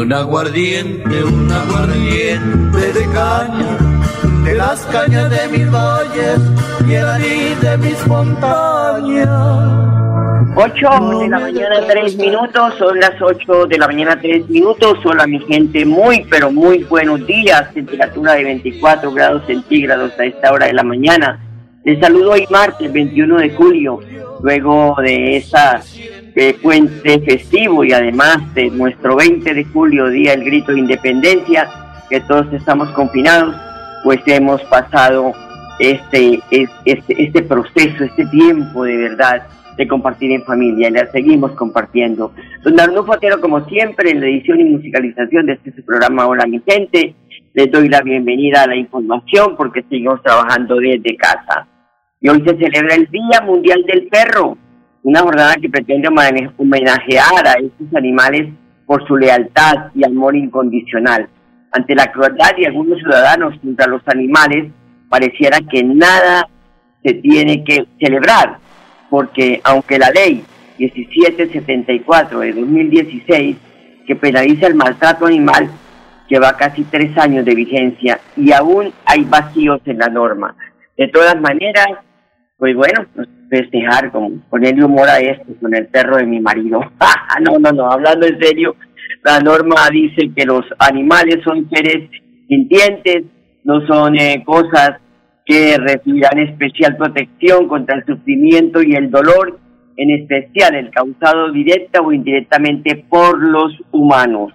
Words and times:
Un 0.00 0.12
aguardiente, 0.14 1.24
un 1.24 1.52
aguardiente 1.52 2.92
de 2.92 3.04
caña, 3.12 3.76
de 4.44 4.54
las 4.54 4.80
cañas 4.86 5.28
de 5.28 5.48
mis 5.48 5.70
valles 5.70 6.40
y 6.88 6.94
el 6.94 7.06
anís 7.06 7.60
de 7.60 7.76
mis 7.76 8.06
montañas. 8.06 9.28
8 10.56 11.18
de 11.20 11.28
la 11.28 11.38
mañana, 11.38 11.86
3 11.86 12.16
minutos, 12.16 12.74
son 12.78 12.98
las 12.98 13.20
8 13.20 13.66
de 13.66 13.78
la 13.78 13.86
mañana, 13.86 14.18
3 14.18 14.48
minutos. 14.48 14.98
Hola, 15.04 15.26
mi 15.26 15.38
gente, 15.40 15.84
muy, 15.84 16.24
pero 16.30 16.50
muy 16.50 16.82
buenos 16.84 17.26
días. 17.26 17.72
Temperatura 17.74 18.34
de 18.34 18.44
24 18.44 19.12
grados 19.12 19.42
centígrados 19.46 20.18
a 20.18 20.24
esta 20.24 20.50
hora 20.50 20.66
de 20.66 20.72
la 20.72 20.82
mañana. 20.82 21.38
Les 21.84 22.00
saludo 22.00 22.32
hoy 22.32 22.46
martes 22.50 22.90
21 22.90 23.36
de 23.36 23.50
julio, 23.50 24.00
luego 24.42 24.96
de 25.02 25.36
esta 25.36 25.82
eh, 26.34 26.56
puente 26.62 27.20
festivo 27.20 27.84
y 27.84 27.92
además 27.92 28.38
de 28.54 28.70
nuestro 28.70 29.16
20 29.16 29.54
de 29.54 29.64
julio, 29.64 30.08
día 30.08 30.32
del 30.32 30.44
grito 30.44 30.72
de 30.72 30.80
independencia, 30.80 31.68
que 32.08 32.20
todos 32.20 32.52
estamos 32.52 32.88
confinados, 32.90 33.54
pues 34.04 34.20
hemos 34.26 34.62
pasado 34.64 35.32
este, 35.78 36.40
es- 36.50 36.70
este, 36.84 37.22
este 37.24 37.42
proceso, 37.42 38.04
este 38.04 38.26
tiempo 38.26 38.84
de 38.84 38.96
verdad 38.96 39.42
de 39.76 39.88
compartir 39.88 40.30
en 40.32 40.44
familia 40.44 40.88
y 40.88 40.92
la 40.92 41.10
seguimos 41.10 41.52
compartiendo. 41.52 42.32
Don 42.62 42.78
Arnulfo 42.78 43.12
Otero, 43.12 43.40
como 43.40 43.64
siempre, 43.66 44.10
en 44.10 44.20
la 44.20 44.26
edición 44.26 44.60
y 44.60 44.64
musicalización 44.64 45.46
de 45.46 45.54
este 45.54 45.82
programa 45.82 46.26
Hola 46.26 46.46
mi 46.46 46.60
gente, 46.68 47.14
les 47.54 47.70
doy 47.70 47.88
la 47.88 48.02
bienvenida 48.02 48.62
a 48.64 48.66
la 48.66 48.76
información 48.76 49.56
porque 49.56 49.82
seguimos 49.88 50.22
trabajando 50.22 50.76
desde 50.76 51.16
casa. 51.16 51.66
Y 52.20 52.28
hoy 52.28 52.42
se 52.46 52.56
celebra 52.58 52.94
el 52.94 53.06
Día 53.06 53.40
Mundial 53.46 53.82
del 53.86 54.06
Perro, 54.08 54.58
una 55.02 55.20
jornada 55.20 55.54
que 55.54 55.68
pretende 55.68 56.08
homenajear 56.56 57.46
a 57.46 57.52
estos 57.54 57.94
animales 57.94 58.48
por 58.86 59.06
su 59.06 59.16
lealtad 59.16 59.90
y 59.94 60.04
amor 60.04 60.36
incondicional. 60.36 61.28
Ante 61.72 61.94
la 61.94 62.10
crueldad 62.10 62.56
de 62.56 62.66
algunos 62.66 62.98
ciudadanos 62.98 63.54
contra 63.60 63.86
los 63.86 64.02
animales, 64.06 64.72
pareciera 65.08 65.58
que 65.60 65.82
nada 65.84 66.48
se 67.02 67.14
tiene 67.14 67.64
que 67.64 67.86
celebrar, 68.00 68.58
porque 69.08 69.60
aunque 69.64 69.98
la 69.98 70.10
ley 70.10 70.44
1774 70.78 72.40
de 72.40 72.52
2016, 72.52 73.56
que 74.06 74.16
penaliza 74.16 74.66
el 74.66 74.74
maltrato 74.74 75.26
animal, 75.26 75.70
lleva 76.28 76.56
casi 76.56 76.84
tres 76.84 77.16
años 77.18 77.44
de 77.44 77.54
vigencia 77.54 78.20
y 78.36 78.52
aún 78.52 78.92
hay 79.04 79.24
vacíos 79.24 79.80
en 79.84 79.98
la 79.98 80.08
norma. 80.08 80.56
De 80.96 81.08
todas 81.08 81.40
maneras, 81.40 81.86
pues 82.56 82.74
bueno, 82.76 83.06
festejar, 83.50 84.10
como 84.12 84.40
ponerle 84.48 84.84
humor 84.84 85.08
a 85.08 85.18
esto 85.18 85.52
con 85.60 85.74
el 85.74 85.86
perro 85.88 86.16
de 86.16 86.26
mi 86.26 86.40
marido. 86.40 86.80
no, 87.44 87.58
no, 87.58 87.72
no, 87.72 87.90
hablando 87.90 88.26
en 88.26 88.40
serio, 88.40 88.76
la 89.24 89.40
norma 89.40 89.88
dice 89.92 90.30
que 90.34 90.46
los 90.46 90.64
animales 90.78 91.40
son 91.44 91.68
seres 91.68 92.08
sintientes, 92.48 93.24
no 93.64 93.86
son 93.86 94.16
eh, 94.16 94.42
cosas 94.46 94.92
que 95.44 95.76
recibirán 95.78 96.38
especial 96.38 96.96
protección 96.96 97.68
contra 97.68 97.96
el 97.96 98.06
sufrimiento 98.06 98.82
y 98.82 98.94
el 98.94 99.10
dolor, 99.10 99.58
en 99.96 100.10
especial 100.10 100.74
el 100.76 100.90
causado 100.90 101.52
directa 101.52 102.00
o 102.00 102.12
indirectamente 102.12 103.04
por 103.08 103.42
los 103.42 103.72
humanos. 103.90 104.52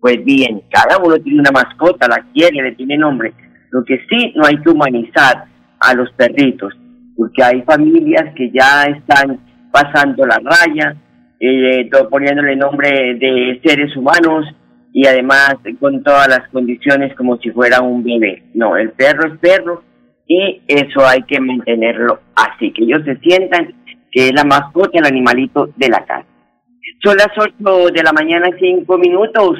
Pues 0.00 0.24
bien, 0.24 0.62
cada 0.70 0.98
uno 1.02 1.18
tiene 1.18 1.40
una 1.40 1.50
mascota, 1.50 2.06
la 2.08 2.24
quiere, 2.32 2.62
le 2.62 2.72
tiene 2.76 2.96
nombre. 2.96 3.34
Lo 3.70 3.84
que 3.84 3.98
sí, 4.08 4.32
no 4.36 4.46
hay 4.46 4.56
que 4.58 4.70
humanizar 4.70 5.46
a 5.80 5.94
los 5.94 6.10
perritos, 6.12 6.72
porque 7.16 7.42
hay 7.42 7.62
familias 7.62 8.34
que 8.34 8.50
ya 8.50 8.84
están 8.84 9.38
pasando 9.72 10.26
la 10.26 10.38
raya, 10.38 10.96
eh, 11.40 11.88
poniéndole 12.10 12.56
nombre 12.56 13.14
de 13.14 13.60
seres 13.64 13.96
humanos 13.96 14.46
y 14.92 15.06
además 15.06 15.56
con 15.78 16.02
todas 16.02 16.28
las 16.28 16.48
condiciones 16.48 17.14
como 17.16 17.36
si 17.38 17.50
fuera 17.50 17.80
un 17.80 18.02
bebé. 18.02 18.44
No, 18.54 18.76
el 18.76 18.92
perro 18.92 19.28
es 19.32 19.38
perro 19.38 19.82
y 20.26 20.62
eso 20.66 21.06
hay 21.06 21.22
que 21.22 21.40
mantenerlo 21.40 22.20
así, 22.34 22.72
que 22.72 22.84
ellos 22.84 23.02
se 23.04 23.16
sientan 23.18 23.74
que 24.10 24.28
es 24.28 24.32
la 24.34 24.44
mascota, 24.44 24.98
el 24.98 25.06
animalito 25.06 25.68
de 25.76 25.88
la 25.88 26.04
casa. 26.04 26.26
Son 27.02 27.16
las 27.16 27.28
8 27.36 27.92
de 27.92 28.02
la 28.02 28.12
mañana, 28.12 28.48
5 28.58 28.98
minutos. 28.98 29.58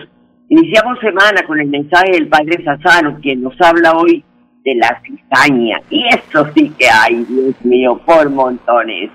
Iniciamos 0.48 0.98
semana 1.00 1.42
con 1.46 1.60
el 1.60 1.68
mensaje 1.68 2.12
del 2.12 2.28
Padre 2.28 2.64
Sassano, 2.64 3.18
quien 3.20 3.42
nos 3.42 3.60
habla 3.60 3.92
hoy 3.96 4.24
de 4.66 4.74
la 4.74 5.00
cizaña. 5.02 5.80
Y 5.88 6.04
eso 6.08 6.50
sí 6.54 6.72
que 6.76 6.88
hay, 6.90 7.24
Dios 7.24 7.54
mío, 7.64 8.00
por 8.04 8.28
montones. 8.28 9.10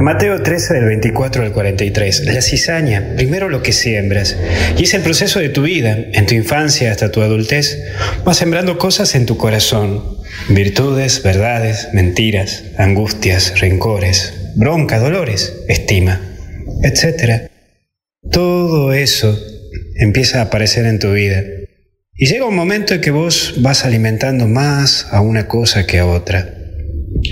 Mateo 0.00 0.42
13 0.42 0.74
del 0.74 0.84
24 0.86 1.44
al 1.44 1.52
43. 1.52 2.26
La 2.26 2.42
cizaña, 2.42 3.14
primero 3.16 3.48
lo 3.48 3.62
que 3.62 3.72
siembras. 3.72 4.36
Y 4.76 4.82
es 4.82 4.94
el 4.94 5.02
proceso 5.02 5.38
de 5.38 5.48
tu 5.48 5.62
vida, 5.62 5.96
en 6.12 6.26
tu 6.26 6.34
infancia 6.34 6.90
hasta 6.90 7.10
tu 7.10 7.22
adultez. 7.22 7.78
Vas 8.24 8.36
sembrando 8.36 8.76
cosas 8.76 9.14
en 9.14 9.24
tu 9.24 9.36
corazón. 9.36 10.02
Virtudes, 10.48 11.22
verdades, 11.22 11.88
mentiras, 11.92 12.64
angustias, 12.76 13.60
rencores, 13.60 14.52
bronca, 14.56 14.98
dolores, 14.98 15.64
estima, 15.68 16.20
etc. 16.82 17.50
Todo 18.30 18.92
eso 18.92 19.38
empieza 19.96 20.40
a 20.40 20.44
aparecer 20.44 20.86
en 20.86 20.98
tu 20.98 21.12
vida. 21.12 21.42
Y 22.16 22.26
llega 22.26 22.46
un 22.46 22.54
momento 22.54 22.94
en 22.94 23.00
que 23.00 23.10
vos 23.10 23.54
vas 23.58 23.84
alimentando 23.84 24.46
más 24.46 25.08
a 25.10 25.20
una 25.20 25.48
cosa 25.48 25.84
que 25.84 25.98
a 25.98 26.06
otra. 26.06 26.54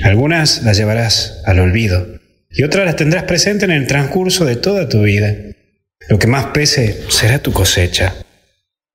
Algunas 0.03 0.65
las 0.65 0.77
llevarás 0.77 1.41
al 1.45 1.61
olvido 1.61 2.05
y 2.51 2.65
otras 2.65 2.85
las 2.85 2.97
tendrás 2.97 3.23
presente 3.25 3.65
en 3.65 3.71
el 3.71 3.87
transcurso 3.87 4.45
de 4.45 4.57
toda 4.57 4.89
tu 4.89 5.03
vida. 5.03 5.37
Lo 6.09 6.19
que 6.19 6.27
más 6.27 6.47
pese 6.47 6.99
será 7.11 7.39
tu 7.39 7.53
cosecha, 7.53 8.13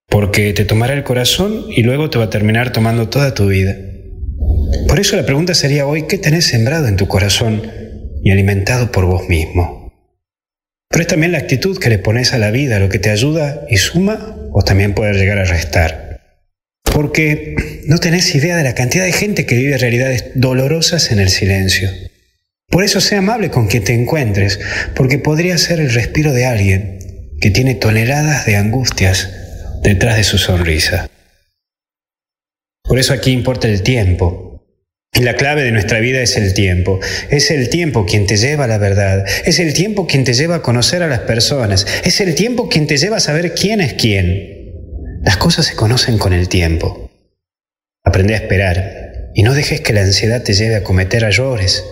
porque 0.09 0.51
te 0.51 0.65
tomará 0.65 0.93
el 0.93 1.05
corazón 1.05 1.65
y 1.69 1.83
luego 1.83 2.09
te 2.09 2.17
va 2.17 2.25
a 2.25 2.29
terminar 2.29 2.73
tomando 2.73 3.07
toda 3.07 3.33
tu 3.33 3.47
vida. 3.47 3.77
Por 4.89 4.99
eso 4.99 5.15
la 5.15 5.25
pregunta 5.25 5.53
sería 5.53 5.87
hoy, 5.87 6.05
¿qué 6.07 6.17
tenés 6.17 6.47
sembrado 6.47 6.87
en 6.89 6.97
tu 6.97 7.07
corazón 7.07 7.61
y 8.23 8.31
alimentado 8.31 8.91
por 8.91 9.05
vos 9.05 9.29
mismo? 9.29 9.93
Pero 10.89 11.01
es 11.01 11.07
también 11.07 11.31
la 11.31 11.37
actitud 11.37 11.77
que 11.77 11.89
le 11.89 11.97
pones 11.97 12.33
a 12.33 12.37
la 12.37 12.51
vida 12.51 12.79
lo 12.79 12.89
que 12.89 12.99
te 12.99 13.09
ayuda 13.09 13.65
y 13.69 13.77
suma 13.77 14.37
o 14.51 14.61
también 14.63 14.94
puede 14.94 15.13
llegar 15.13 15.38
a 15.38 15.45
restar. 15.45 16.21
Porque 16.83 17.55
no 17.85 17.97
tenés 17.99 18.33
idea 18.33 18.55
de 18.57 18.63
la 18.63 18.75
cantidad 18.75 19.05
de 19.05 19.11
gente 19.11 19.45
que 19.45 19.55
vive 19.55 19.77
realidades 19.77 20.31
dolorosas 20.35 21.11
en 21.11 21.19
el 21.19 21.29
silencio. 21.29 21.89
Por 22.69 22.83
eso 22.83 23.01
sea 23.01 23.19
amable 23.19 23.49
con 23.49 23.67
quien 23.67 23.83
te 23.83 23.94
encuentres, 23.94 24.59
porque 24.95 25.19
podría 25.19 25.57
ser 25.57 25.79
el 25.79 25.94
respiro 25.94 26.33
de 26.33 26.45
alguien 26.45 26.99
que 27.39 27.51
tiene 27.51 27.75
toneladas 27.75 28.45
de 28.45 28.55
angustias 28.55 29.29
detrás 29.83 30.17
de 30.17 30.23
su 30.23 30.38
sonrisa. 30.38 31.09
Por 32.83 33.00
eso 33.00 33.13
aquí 33.13 33.31
importa 33.31 33.67
el 33.67 33.83
tiempo. 33.83 34.46
Y 35.13 35.21
la 35.21 35.36
clave 35.36 35.63
de 35.63 35.71
nuestra 35.71 36.00
vida 36.00 36.21
es 36.21 36.38
el 36.38 36.54
tiempo. 36.54 37.00
Es 37.30 37.50
el 37.50 37.69
tiempo 37.69 38.06
quien 38.06 38.27
te 38.27 38.38
lleva 38.38 38.65
a 38.65 38.68
la 38.68 38.77
verdad. 38.77 39.25
Es 39.45 39.59
el 39.59 39.74
tiempo 39.74 40.06
quien 40.06 40.24
te 40.24 40.33
lleva 40.33 40.56
a 40.56 40.62
conocer 40.62 41.01
a 41.01 41.07
las 41.07 41.21
personas. 41.21 41.88
Es 42.04 42.21
el 42.21 42.36
tiempo 42.36 42.69
quien 42.69 42.86
te 42.86 42.98
lleva 42.98 43.18
a 43.18 43.21
saber 43.21 43.56
quién 43.56 43.81
es 43.81 43.94
quién. 43.94 45.21
Las 45.24 45.38
cosas 45.38 45.65
se 45.65 45.75
conocen 45.75 46.19
con 46.19 46.33
el 46.33 46.48
tiempo. 46.48 47.09
Aprende 48.04 48.36
a 48.36 48.38
esperar 48.38 49.31
y 49.33 49.44
no 49.44 49.54
dejes 49.54 49.81
que 49.81 49.94
la 49.94 50.01
ansiedad 50.01 50.44
te 50.44 50.54
lleve 50.54 50.75
a 50.75 50.83
cometer 50.83 51.24
errores. 51.24 51.83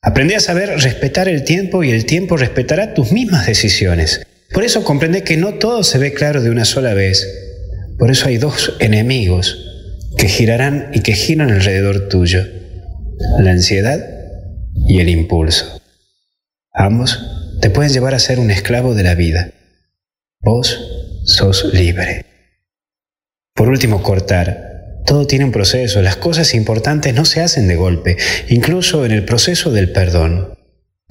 Aprende 0.00 0.36
a 0.36 0.40
saber 0.40 0.70
respetar 0.70 1.28
el 1.28 1.44
tiempo 1.44 1.84
y 1.84 1.90
el 1.90 2.06
tiempo 2.06 2.36
respetará 2.36 2.94
tus 2.94 3.12
mismas 3.12 3.46
decisiones. 3.46 4.22
Por 4.52 4.64
eso 4.64 4.84
comprende 4.84 5.22
que 5.22 5.36
no 5.36 5.54
todo 5.54 5.84
se 5.84 5.98
ve 5.98 6.14
claro 6.14 6.42
de 6.42 6.50
una 6.50 6.64
sola 6.64 6.94
vez. 6.94 7.26
Por 7.98 8.10
eso 8.10 8.28
hay 8.28 8.38
dos 8.38 8.74
enemigos 8.80 9.63
que 10.16 10.28
girarán 10.28 10.90
y 10.92 11.00
que 11.00 11.12
giran 11.14 11.50
alrededor 11.50 12.08
tuyo. 12.08 12.44
La 13.38 13.50
ansiedad 13.50 14.00
y 14.86 15.00
el 15.00 15.08
impulso. 15.08 15.80
Ambos 16.72 17.18
te 17.60 17.70
pueden 17.70 17.92
llevar 17.92 18.14
a 18.14 18.18
ser 18.18 18.38
un 18.38 18.50
esclavo 18.50 18.94
de 18.94 19.04
la 19.04 19.14
vida. 19.14 19.50
Vos 20.40 20.78
sos 21.24 21.72
libre. 21.72 22.24
Por 23.54 23.68
último, 23.68 24.02
cortar. 24.02 25.02
Todo 25.06 25.26
tiene 25.26 25.44
un 25.44 25.52
proceso, 25.52 26.00
las 26.02 26.16
cosas 26.16 26.54
importantes 26.54 27.14
no 27.14 27.24
se 27.24 27.40
hacen 27.40 27.68
de 27.68 27.76
golpe, 27.76 28.16
incluso 28.48 29.04
en 29.04 29.12
el 29.12 29.24
proceso 29.24 29.70
del 29.70 29.92
perdón. 29.92 30.53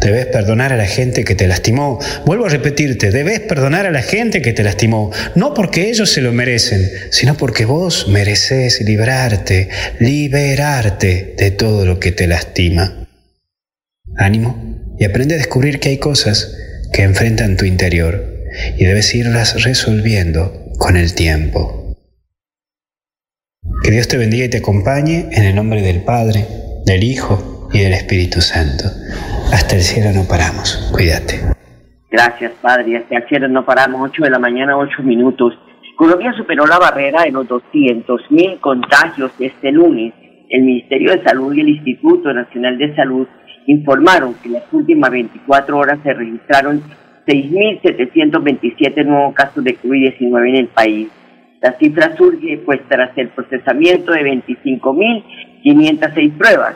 Debes 0.03 0.25
perdonar 0.25 0.73
a 0.73 0.77
la 0.77 0.85
gente 0.85 1.23
que 1.23 1.33
te 1.33 1.47
lastimó. 1.47 1.97
Vuelvo 2.25 2.45
a 2.45 2.49
repetirte, 2.49 3.09
debes 3.09 3.39
perdonar 3.39 3.85
a 3.85 3.91
la 3.91 4.01
gente 4.01 4.41
que 4.41 4.51
te 4.51 4.61
lastimó, 4.61 5.11
no 5.35 5.53
porque 5.53 5.89
ellos 5.89 6.11
se 6.11 6.19
lo 6.19 6.33
merecen, 6.33 6.89
sino 7.09 7.37
porque 7.37 7.63
vos 7.63 8.09
mereces 8.09 8.81
librarte, 8.81 9.69
liberarte 9.99 11.35
de 11.37 11.51
todo 11.51 11.85
lo 11.85 12.01
que 12.01 12.11
te 12.11 12.27
lastima. 12.27 13.07
Ánimo 14.17 14.95
y 14.99 15.05
aprende 15.05 15.35
a 15.35 15.37
descubrir 15.37 15.79
que 15.79 15.89
hay 15.89 15.97
cosas 15.97 16.53
que 16.91 17.03
enfrentan 17.03 17.55
tu 17.55 17.63
interior 17.65 18.43
y 18.77 18.83
debes 18.83 19.15
irlas 19.15 19.63
resolviendo 19.63 20.71
con 20.77 20.97
el 20.97 21.13
tiempo. 21.13 21.95
Que 23.83 23.91
Dios 23.91 24.09
te 24.09 24.17
bendiga 24.17 24.45
y 24.45 24.49
te 24.49 24.57
acompañe 24.57 25.29
en 25.31 25.43
el 25.43 25.55
nombre 25.55 25.81
del 25.81 26.03
Padre, 26.03 26.45
del 26.85 27.03
Hijo 27.03 27.69
y 27.73 27.79
del 27.79 27.93
Espíritu 27.93 28.41
Santo. 28.41 28.91
Hasta 29.53 29.75
el 29.75 29.83
cielo 29.83 30.09
no 30.11 30.27
paramos. 30.27 30.89
Cuídate. 30.91 31.39
Gracias, 32.09 32.53
Padre. 32.59 32.97
Hasta 32.97 33.17
el 33.17 33.27
cielo 33.27 33.47
no 33.47 33.63
paramos. 33.63 34.09
8 34.09 34.23
de 34.23 34.31
la 34.31 34.39
mañana, 34.39 34.75
8 34.75 35.03
minutos. 35.03 35.53
Colombia 35.95 36.33
superó 36.33 36.65
la 36.65 36.79
barrera 36.79 37.21
de 37.21 37.29
los 37.29 37.47
200.000 37.47 38.59
contagios 38.59 39.31
este 39.37 39.71
lunes. 39.71 40.11
El 40.49 40.63
Ministerio 40.63 41.11
de 41.11 41.23
Salud 41.23 41.53
y 41.53 41.61
el 41.61 41.69
Instituto 41.69 42.33
Nacional 42.33 42.79
de 42.79 42.95
Salud 42.95 43.27
informaron 43.67 44.33
que 44.41 44.47
en 44.47 44.53
las 44.53 44.73
últimas 44.73 45.11
24 45.11 45.77
horas 45.77 45.99
se 46.01 46.13
registraron 46.13 46.81
6.727 47.27 49.05
nuevos 49.05 49.35
casos 49.35 49.63
de 49.63 49.77
COVID-19 49.77 50.49
en 50.49 50.55
el 50.55 50.67
país. 50.69 51.09
La 51.61 51.73
cifra 51.73 52.17
surge 52.17 52.57
pues 52.65 52.81
tras 52.89 53.15
el 53.19 53.29
procesamiento 53.29 54.13
de 54.13 54.23
25.506 54.23 56.37
pruebas. 56.39 56.75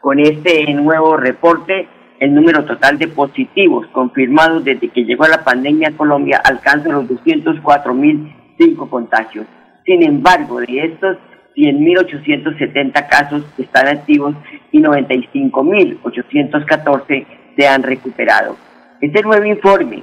Con 0.00 0.20
este 0.20 0.72
nuevo 0.72 1.18
reporte, 1.18 1.86
el 2.20 2.34
número 2.34 2.64
total 2.64 2.98
de 2.98 3.08
positivos 3.08 3.86
confirmados 3.88 4.64
desde 4.64 4.88
que 4.88 5.04
llegó 5.04 5.26
la 5.26 5.44
pandemia 5.44 5.88
a 5.88 5.96
Colombia 5.96 6.40
alcanza 6.44 6.90
los 6.90 7.06
204.005 7.06 8.88
contagios. 8.88 9.46
Sin 9.84 10.02
embargo, 10.02 10.60
de 10.60 10.84
estos 10.84 11.18
100.870 11.56 13.08
casos 13.08 13.44
están 13.58 13.88
activos 13.88 14.36
y 14.72 14.80
95.814 14.80 17.26
se 17.56 17.68
han 17.68 17.82
recuperado. 17.82 18.56
Este 19.00 19.22
nuevo 19.22 19.44
informe 19.44 20.02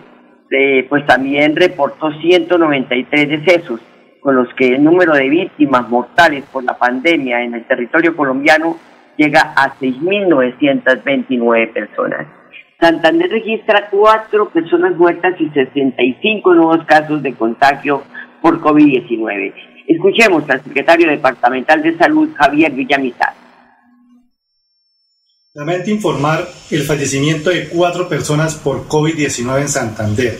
eh, 0.52 0.86
pues 0.90 1.06
también 1.06 1.56
reportó 1.56 2.12
193 2.12 3.30
decesos 3.30 3.80
con 4.22 4.36
los 4.36 4.54
que 4.54 4.76
el 4.76 4.84
número 4.84 5.14
de 5.14 5.30
víctimas 5.30 5.90
mortales 5.90 6.44
por 6.52 6.64
la 6.64 6.78
pandemia 6.78 7.42
en 7.42 7.56
el 7.56 7.66
territorio 7.66 8.16
colombiano 8.16 8.78
llega 9.22 9.54
a 9.56 9.78
6.929 9.80 11.74
personas. 11.74 12.28
Santander 12.80 13.30
registra 13.30 13.90
cuatro 13.92 14.50
personas 14.50 14.98
muertas 14.98 15.40
y 15.40 15.48
65 15.50 16.54
nuevos 16.56 16.84
casos 16.86 17.22
de 17.22 17.34
contagio 17.36 18.04
por 18.42 18.60
COVID-19. 18.60 19.54
Escuchemos 19.88 20.50
al 20.50 20.64
secretario 20.64 21.08
departamental 21.08 21.84
de 21.84 21.96
Salud, 21.98 22.30
Javier 22.36 22.72
Villamizar. 22.72 23.34
Lamento 25.54 25.92
informar 25.92 26.48
el 26.72 26.82
fallecimiento 26.82 27.52
de 27.52 27.68
cuatro 27.68 28.10
personas 28.10 28.56
por 28.56 28.88
COVID-19 28.88 29.62
en 29.62 29.70
Santander, 29.70 30.40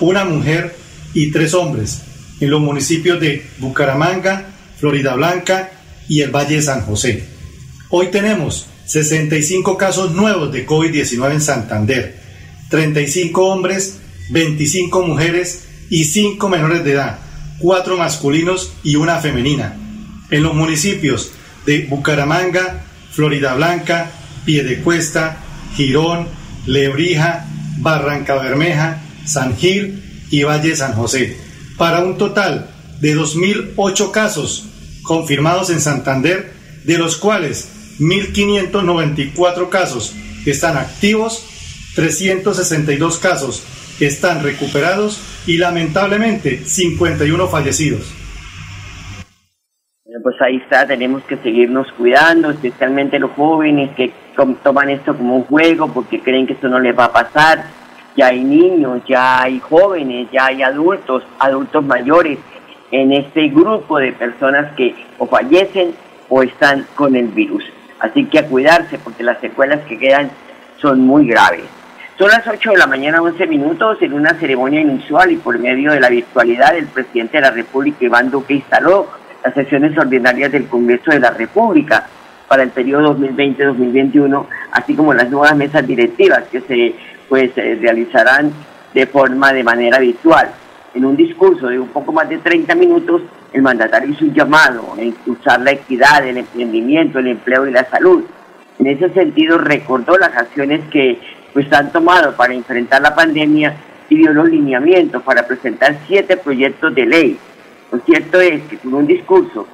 una 0.00 0.24
mujer 0.24 0.74
y 1.12 1.30
tres 1.30 1.52
hombres, 1.52 2.36
en 2.40 2.48
los 2.48 2.60
municipios 2.60 3.20
de 3.20 3.44
Bucaramanga, 3.58 4.46
Florida 4.78 5.14
Blanca 5.14 5.70
y 6.08 6.22
el 6.22 6.30
Valle 6.30 6.56
de 6.56 6.62
San 6.62 6.80
José. 6.82 7.33
Hoy 7.96 8.08
tenemos 8.08 8.66
65 8.86 9.76
casos 9.76 10.10
nuevos 10.10 10.50
de 10.50 10.66
COVID-19 10.66 11.34
en 11.34 11.40
Santander, 11.40 12.16
35 12.68 13.46
hombres, 13.46 14.00
25 14.30 15.06
mujeres 15.06 15.62
y 15.90 16.06
5 16.06 16.48
menores 16.48 16.82
de 16.82 16.94
edad, 16.94 17.20
4 17.60 17.96
masculinos 17.96 18.72
y 18.82 18.96
una 18.96 19.20
femenina. 19.20 19.76
En 20.32 20.42
los 20.42 20.54
municipios 20.54 21.30
de 21.66 21.86
Bucaramanga, 21.86 22.82
Florida 23.12 23.54
Blanca, 23.54 24.10
Piedecuesta, 24.44 25.36
Girón, 25.76 26.26
Lebrija, 26.66 27.46
Barranca 27.78 28.34
Bermeja, 28.34 29.04
San 29.24 29.56
Gil 29.56 30.26
y 30.32 30.42
Valle 30.42 30.74
San 30.74 30.94
José 30.94 31.36
para 31.78 32.00
un 32.00 32.18
total 32.18 32.70
de 33.00 33.16
2.008 33.16 34.10
casos 34.10 34.64
confirmados 35.04 35.70
en 35.70 35.80
Santander, 35.80 36.54
de 36.82 36.98
los 36.98 37.16
cuales 37.16 37.68
1.594 37.98 39.68
casos 39.68 40.14
están 40.46 40.76
activos, 40.76 41.92
362 41.94 43.18
casos 43.18 43.62
están 44.00 44.42
recuperados 44.42 45.20
y 45.46 45.58
lamentablemente 45.58 46.64
51 46.64 47.46
fallecidos. 47.48 48.12
Pues 50.22 50.40
ahí 50.40 50.56
está, 50.56 50.86
tenemos 50.86 51.22
que 51.24 51.36
seguirnos 51.36 51.86
cuidando, 51.98 52.50
especialmente 52.50 53.18
los 53.18 53.32
jóvenes 53.32 53.90
que 53.94 54.12
toman 54.62 54.90
esto 54.90 55.16
como 55.16 55.36
un 55.36 55.44
juego 55.44 55.92
porque 55.92 56.20
creen 56.20 56.46
que 56.46 56.54
esto 56.54 56.68
no 56.68 56.80
les 56.80 56.96
va 56.96 57.06
a 57.06 57.12
pasar 57.12 57.64
ya 58.16 58.28
hay 58.28 58.44
niños, 58.44 59.02
ya 59.06 59.42
hay 59.42 59.58
jóvenes, 59.60 60.28
ya 60.30 60.46
hay 60.46 60.62
adultos, 60.62 61.24
adultos 61.38 61.84
mayores 61.84 62.38
en 62.90 63.12
este 63.12 63.48
grupo 63.48 63.98
de 63.98 64.12
personas 64.12 64.72
que 64.76 64.94
o 65.18 65.26
fallecen 65.26 65.94
o 66.28 66.42
están 66.42 66.86
con 66.94 67.16
el 67.16 67.28
virus. 67.28 67.64
Así 68.00 68.26
que 68.26 68.38
a 68.38 68.46
cuidarse 68.46 68.98
porque 68.98 69.22
las 69.22 69.40
secuelas 69.40 69.80
que 69.88 69.98
quedan 69.98 70.30
son 70.80 71.00
muy 71.00 71.26
graves. 71.26 71.64
Son 72.18 72.28
las 72.28 72.46
8 72.46 72.70
de 72.70 72.78
la 72.78 72.86
mañana, 72.86 73.20
11 73.20 73.46
minutos, 73.46 74.00
en 74.00 74.12
una 74.12 74.34
ceremonia 74.34 74.80
inusual 74.80 75.32
y 75.32 75.36
por 75.36 75.58
medio 75.58 75.92
de 75.92 76.00
la 76.00 76.08
virtualidad, 76.08 76.76
el 76.76 76.86
presidente 76.86 77.38
de 77.38 77.42
la 77.42 77.50
República, 77.50 78.04
Iván 78.04 78.30
Duque, 78.30 78.54
instaló 78.54 79.08
las 79.42 79.52
sesiones 79.54 79.96
ordinarias 79.98 80.52
del 80.52 80.68
Congreso 80.68 81.10
de 81.10 81.18
la 81.18 81.30
República 81.30 82.06
para 82.46 82.62
el 82.62 82.70
periodo 82.70 83.16
2020-2021, 83.18 84.46
así 84.72 84.94
como 84.94 85.12
las 85.12 85.28
nuevas 85.28 85.56
mesas 85.56 85.86
directivas 85.86 86.44
que 86.52 86.60
se 86.60 86.94
pues 87.28 87.52
se 87.54 87.74
realizarán 87.76 88.52
de 88.92 89.06
forma 89.06 89.52
de 89.52 89.64
manera 89.64 89.98
virtual. 89.98 90.50
En 90.94 91.04
un 91.04 91.16
discurso 91.16 91.66
de 91.66 91.80
un 91.80 91.88
poco 91.88 92.12
más 92.12 92.28
de 92.28 92.38
30 92.38 92.74
minutos, 92.76 93.22
el 93.54 93.62
mandatario 93.62 94.10
hizo 94.10 94.24
un 94.24 94.34
llamado 94.34 94.94
a 94.98 95.02
impulsar 95.02 95.60
la 95.60 95.70
equidad, 95.70 96.26
el 96.26 96.38
emprendimiento, 96.38 97.20
el 97.20 97.28
empleo 97.28 97.68
y 97.68 97.70
la 97.70 97.88
salud. 97.88 98.24
En 98.80 98.88
ese 98.88 99.08
sentido, 99.10 99.58
recordó 99.58 100.18
las 100.18 100.36
acciones 100.36 100.80
que 100.90 101.20
pues, 101.52 101.72
han 101.72 101.92
tomado 101.92 102.34
para 102.34 102.52
enfrentar 102.52 103.00
la 103.00 103.14
pandemia 103.14 103.76
y 104.10 104.16
dio 104.16 104.32
los 104.32 104.50
lineamientos 104.50 105.22
para 105.22 105.46
presentar 105.46 105.96
siete 106.08 106.36
proyectos 106.36 106.92
de 106.96 107.06
ley. 107.06 107.38
Lo 107.92 108.00
cierto 108.00 108.40
es 108.40 108.60
que 108.64 108.76
con 108.78 108.94
un 108.94 109.06
discurso 109.06 109.68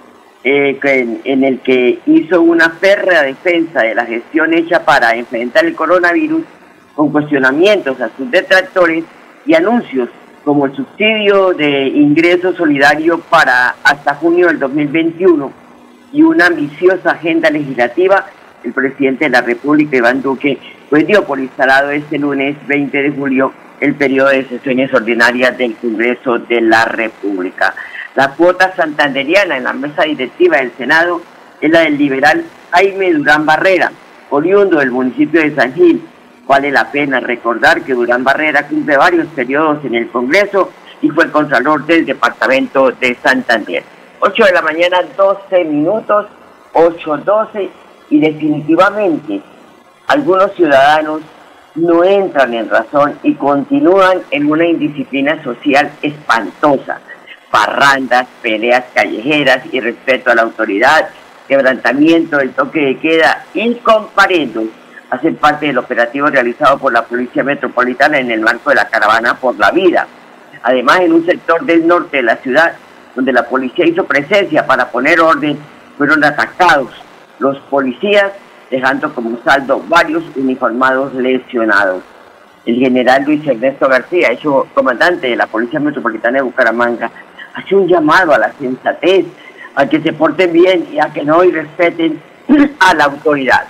eh, 0.44 0.78
en, 0.82 1.22
en, 1.24 1.42
el 1.42 1.60
que 1.60 2.00
hizo 2.04 2.42
una 2.42 2.68
férrea 2.68 3.22
defensa 3.22 3.80
de 3.80 3.94
la 3.94 4.04
gestión 4.04 4.52
hecha 4.52 4.84
para 4.84 5.14
enfrentar 5.16 5.64
el 5.64 5.74
coronavirus, 5.74 6.42
con 6.94 7.10
cuestionamientos 7.10 7.98
a 7.98 8.10
sus 8.14 8.30
detractores 8.30 9.04
y 9.46 9.54
anuncios 9.54 10.10
como 10.44 10.66
el 10.66 10.74
subsidio 10.74 11.52
de 11.52 11.88
ingreso 11.88 12.54
solidario 12.54 13.20
para 13.20 13.76
hasta 13.84 14.14
junio 14.14 14.48
del 14.48 14.58
2021 14.58 15.52
y 16.12 16.22
una 16.22 16.46
ambiciosa 16.46 17.12
agenda 17.12 17.50
legislativa, 17.50 18.26
el 18.64 18.72
presidente 18.72 19.26
de 19.26 19.30
la 19.30 19.42
República, 19.42 19.96
Iván 19.96 20.22
Duque, 20.22 20.58
pues 20.88 21.06
dio 21.06 21.24
por 21.24 21.38
instalado 21.38 21.90
este 21.90 22.18
lunes 22.18 22.56
20 22.66 23.02
de 23.02 23.10
julio 23.10 23.52
el 23.80 23.94
periodo 23.94 24.28
de 24.28 24.44
sesiones 24.46 24.92
ordinarias 24.92 25.56
del 25.56 25.74
Congreso 25.76 26.38
de 26.38 26.60
la 26.60 26.84
República. 26.84 27.74
La 28.14 28.30
cuota 28.32 28.74
santanderiana 28.76 29.56
en 29.56 29.64
la 29.64 29.72
mesa 29.72 30.02
directiva 30.02 30.58
del 30.58 30.72
Senado 30.72 31.22
es 31.60 31.70
la 31.70 31.80
del 31.80 31.96
liberal 31.96 32.44
Jaime 32.72 33.12
Durán 33.12 33.46
Barrera, 33.46 33.92
oriundo 34.30 34.78
del 34.78 34.90
municipio 34.90 35.40
de 35.40 35.54
San 35.54 35.72
Gil, 35.74 36.02
Vale 36.50 36.72
la 36.72 36.90
pena 36.90 37.20
recordar 37.20 37.82
que 37.82 37.94
Durán 37.94 38.24
Barrera 38.24 38.66
cumple 38.66 38.96
varios 38.96 39.28
periodos 39.28 39.84
en 39.84 39.94
el 39.94 40.08
Congreso 40.10 40.72
y 41.00 41.08
fue 41.08 41.26
el 41.26 41.30
Contralor 41.30 41.86
del 41.86 42.04
Departamento 42.04 42.90
de 42.90 43.16
Santander. 43.22 43.84
8 44.18 44.44
de 44.46 44.52
la 44.52 44.60
mañana, 44.60 44.98
12 45.16 45.64
minutos, 45.66 46.26
8.12 46.72 47.68
y 48.10 48.18
definitivamente 48.18 49.40
algunos 50.08 50.52
ciudadanos 50.56 51.22
no 51.76 52.02
entran 52.02 52.52
en 52.52 52.68
razón 52.68 53.16
y 53.22 53.34
continúan 53.34 54.18
en 54.32 54.50
una 54.50 54.66
indisciplina 54.66 55.40
social 55.44 55.88
espantosa. 56.02 56.98
parrandas, 57.52 58.26
peleas 58.42 58.86
callejeras 58.92 59.62
y 59.70 59.78
respeto 59.78 60.32
a 60.32 60.34
la 60.34 60.42
autoridad, 60.42 61.10
quebrantamiento 61.46 62.38
del 62.38 62.50
toque 62.50 62.80
de 62.80 62.98
queda 62.98 63.44
incomparendos 63.54 64.66
hacen 65.10 65.36
parte 65.36 65.66
del 65.66 65.78
operativo 65.78 66.28
realizado 66.28 66.78
por 66.78 66.92
la 66.92 67.04
Policía 67.04 67.42
Metropolitana 67.42 68.18
en 68.18 68.30
el 68.30 68.40
marco 68.40 68.70
de 68.70 68.76
la 68.76 68.88
caravana 68.88 69.34
por 69.34 69.58
la 69.58 69.70
vida. 69.70 70.06
Además, 70.62 71.00
en 71.00 71.12
un 71.12 71.26
sector 71.26 71.64
del 71.64 71.86
norte 71.86 72.18
de 72.18 72.22
la 72.22 72.36
ciudad, 72.36 72.74
donde 73.14 73.32
la 73.32 73.48
policía 73.48 73.86
hizo 73.86 74.04
presencia 74.04 74.66
para 74.66 74.90
poner 74.90 75.20
orden, 75.20 75.58
fueron 75.96 76.22
atacados 76.24 76.90
los 77.38 77.58
policías, 77.62 78.30
dejando 78.70 79.12
como 79.12 79.38
saldo 79.42 79.82
varios 79.88 80.22
uniformados 80.36 81.12
lesionados. 81.14 82.02
El 82.64 82.76
general 82.76 83.24
Luis 83.24 83.44
Ernesto 83.46 83.88
García, 83.88 84.30
hecho 84.30 84.68
comandante 84.74 85.28
de 85.28 85.36
la 85.36 85.46
Policía 85.46 85.80
Metropolitana 85.80 86.38
de 86.38 86.42
Bucaramanga, 86.42 87.10
hace 87.54 87.74
un 87.74 87.88
llamado 87.88 88.32
a 88.32 88.38
la 88.38 88.52
sensatez, 88.52 89.26
a 89.74 89.86
que 89.86 90.00
se 90.00 90.12
porten 90.12 90.52
bien 90.52 90.86
y 90.92 91.00
a 91.00 91.06
que 91.12 91.24
no 91.24 91.42
irrespeten 91.42 92.20
a 92.80 92.94
la 92.94 93.04
autoridad. 93.04 93.64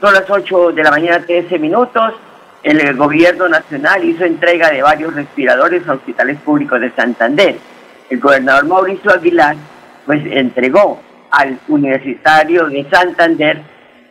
Son 0.00 0.14
las 0.14 0.30
8 0.30 0.72
de 0.72 0.82
la 0.84 0.90
mañana, 0.90 1.24
13 1.26 1.58
minutos. 1.58 2.14
El 2.62 2.96
gobierno 2.96 3.48
nacional 3.48 4.04
hizo 4.04 4.24
entrega 4.24 4.70
de 4.70 4.82
varios 4.82 5.12
respiradores 5.14 5.88
a 5.88 5.94
hospitales 5.94 6.38
públicos 6.40 6.80
de 6.80 6.92
Santander. 6.92 7.56
El 8.08 8.20
gobernador 8.20 8.66
Mauricio 8.66 9.10
Aguilar 9.10 9.56
pues 10.06 10.22
entregó 10.24 11.00
al 11.32 11.58
Universitario 11.66 12.66
de 12.68 12.86
Santander 12.88 13.60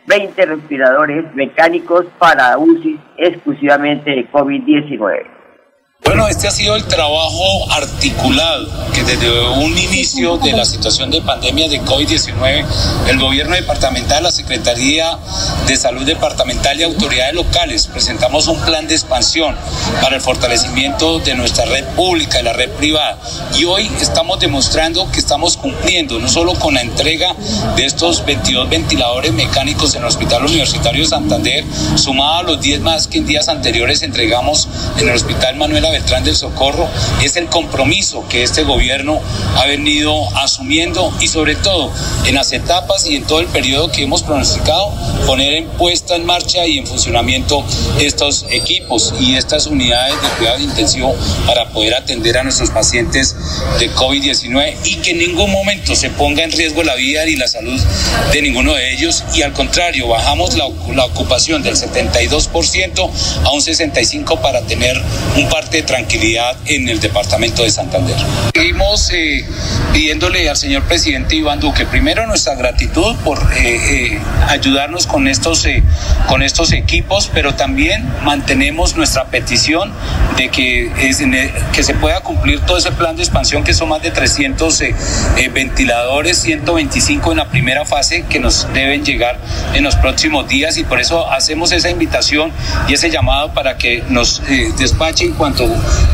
20 0.06 0.46
respiradores 0.46 1.34
mecánicos 1.34 2.06
para 2.18 2.58
UCI 2.58 3.00
exclusivamente 3.16 4.10
de 4.10 4.30
COVID-19. 4.30 5.37
Bueno, 6.08 6.26
este 6.26 6.48
ha 6.48 6.50
sido 6.50 6.74
el 6.74 6.84
trabajo 6.84 7.70
articulado 7.70 8.66
que 8.94 9.02
desde 9.02 9.28
un 9.58 9.76
inicio 9.76 10.38
de 10.38 10.52
la 10.52 10.64
situación 10.64 11.10
de 11.10 11.20
pandemia 11.20 11.68
de 11.68 11.82
COVID-19, 11.82 12.64
el 13.10 13.18
gobierno 13.18 13.54
departamental, 13.54 14.22
la 14.22 14.30
Secretaría 14.30 15.18
de 15.66 15.76
Salud 15.76 16.06
Departamental 16.06 16.80
y 16.80 16.84
autoridades 16.84 17.34
locales 17.34 17.88
presentamos 17.88 18.48
un 18.48 18.58
plan 18.60 18.88
de 18.88 18.94
expansión 18.94 19.54
para 20.00 20.16
el 20.16 20.22
fortalecimiento 20.22 21.18
de 21.18 21.34
nuestra 21.34 21.66
red 21.66 21.84
pública 21.94 22.40
y 22.40 22.42
la 22.42 22.54
red 22.54 22.70
privada. 22.70 23.18
Y 23.58 23.66
hoy 23.66 23.90
estamos 24.00 24.40
demostrando 24.40 25.12
que 25.12 25.18
estamos 25.18 25.58
cumpliendo 25.58 26.18
no 26.18 26.28
solo 26.28 26.54
con 26.54 26.72
la 26.72 26.80
entrega 26.80 27.34
de 27.76 27.84
estos 27.84 28.24
22 28.24 28.70
ventiladores 28.70 29.34
mecánicos 29.34 29.94
en 29.94 30.00
el 30.00 30.08
Hospital 30.08 30.46
Universitario 30.46 31.02
de 31.02 31.08
Santander, 31.10 31.64
sumado 31.96 32.38
a 32.38 32.42
los 32.44 32.62
10 32.62 32.80
más 32.80 33.06
que 33.08 33.18
en 33.18 33.26
días 33.26 33.48
anteriores 33.48 34.02
entregamos 34.02 34.68
en 34.96 35.06
el 35.06 35.14
Hospital 35.14 35.56
Manuel 35.56 35.84
Beltrán 35.98 36.22
del 36.22 36.36
Socorro 36.36 36.88
es 37.24 37.34
el 37.34 37.46
compromiso 37.46 38.24
que 38.28 38.44
este 38.44 38.62
gobierno 38.62 39.20
ha 39.56 39.66
venido 39.66 40.14
asumiendo 40.38 41.12
y 41.20 41.26
sobre 41.26 41.56
todo 41.56 41.90
en 42.24 42.36
las 42.36 42.52
etapas 42.52 43.04
y 43.06 43.16
en 43.16 43.24
todo 43.24 43.40
el 43.40 43.48
periodo 43.48 43.90
que 43.90 44.04
hemos 44.04 44.22
pronosticado 44.22 44.92
poner 45.26 45.54
en 45.54 45.66
puesta 45.70 46.14
en 46.14 46.24
marcha 46.24 46.64
y 46.66 46.78
en 46.78 46.86
funcionamiento 46.86 47.64
estos 47.98 48.46
equipos 48.50 49.12
y 49.18 49.34
estas 49.34 49.66
unidades 49.66 50.14
de 50.22 50.28
cuidado 50.38 50.60
intensivo 50.60 51.16
para 51.46 51.68
poder 51.70 51.94
atender 51.94 52.38
a 52.38 52.44
nuestros 52.44 52.70
pacientes 52.70 53.34
de 53.80 53.90
COVID-19 53.90 54.76
y 54.84 54.96
que 54.96 55.10
en 55.10 55.18
ningún 55.18 55.50
momento 55.50 55.96
se 55.96 56.10
ponga 56.10 56.44
en 56.44 56.52
riesgo 56.52 56.84
la 56.84 56.94
vida 56.94 57.24
ni 57.24 57.34
la 57.34 57.48
salud 57.48 57.80
de 58.32 58.42
ninguno 58.42 58.74
de 58.74 58.92
ellos. 58.92 59.24
Y 59.34 59.42
al 59.42 59.52
contrario 59.52 60.06
bajamos 60.06 60.56
la, 60.56 60.68
la 60.94 61.06
ocupación 61.06 61.62
del 61.64 61.74
72% 61.74 63.10
a 63.44 63.50
un 63.50 63.60
65% 63.60 64.40
para 64.40 64.62
tener 64.62 64.96
un 65.36 65.48
parte 65.48 65.82
tranquilidad 65.88 66.54
en 66.66 66.88
el 66.88 67.00
departamento 67.00 67.62
de 67.64 67.70
Santander. 67.70 68.16
Seguimos 68.54 69.10
eh, 69.10 69.44
pidiéndole 69.94 70.48
al 70.48 70.56
señor 70.56 70.82
presidente 70.84 71.34
Iván 71.34 71.60
Duque, 71.60 71.86
primero 71.86 72.26
nuestra 72.26 72.54
gratitud 72.54 73.16
por 73.24 73.38
eh, 73.56 74.12
eh, 74.14 74.20
ayudarnos 74.48 75.06
con 75.06 75.26
estos, 75.26 75.66
con 76.28 76.42
estos 76.42 76.72
equipos, 76.72 77.30
pero 77.32 77.54
también 77.54 78.06
mantenemos 78.22 78.96
nuestra 78.96 79.24
petición 79.30 79.90
de 80.38 80.48
que, 80.48 80.90
es, 81.02 81.22
que 81.72 81.82
se 81.82 81.94
pueda 81.94 82.20
cumplir 82.20 82.60
todo 82.60 82.78
ese 82.78 82.92
plan 82.92 83.16
de 83.16 83.22
expansión 83.22 83.62
que 83.64 83.74
son 83.74 83.90
más 83.90 84.02
de 84.02 84.10
300 84.10 84.82
ventiladores, 85.52 86.38
125 86.38 87.32
en 87.32 87.38
la 87.38 87.48
primera 87.48 87.84
fase 87.84 88.24
que 88.28 88.38
nos 88.38 88.66
deben 88.72 89.04
llegar 89.04 89.38
en 89.74 89.84
los 89.84 89.96
próximos 89.96 90.48
días 90.48 90.78
y 90.78 90.84
por 90.84 91.00
eso 91.00 91.30
hacemos 91.30 91.72
esa 91.72 91.90
invitación 91.90 92.52
y 92.88 92.94
ese 92.94 93.10
llamado 93.10 93.52
para 93.52 93.76
que 93.76 94.02
nos 94.08 94.40
despachen 94.78 95.32
cuanto 95.32 95.58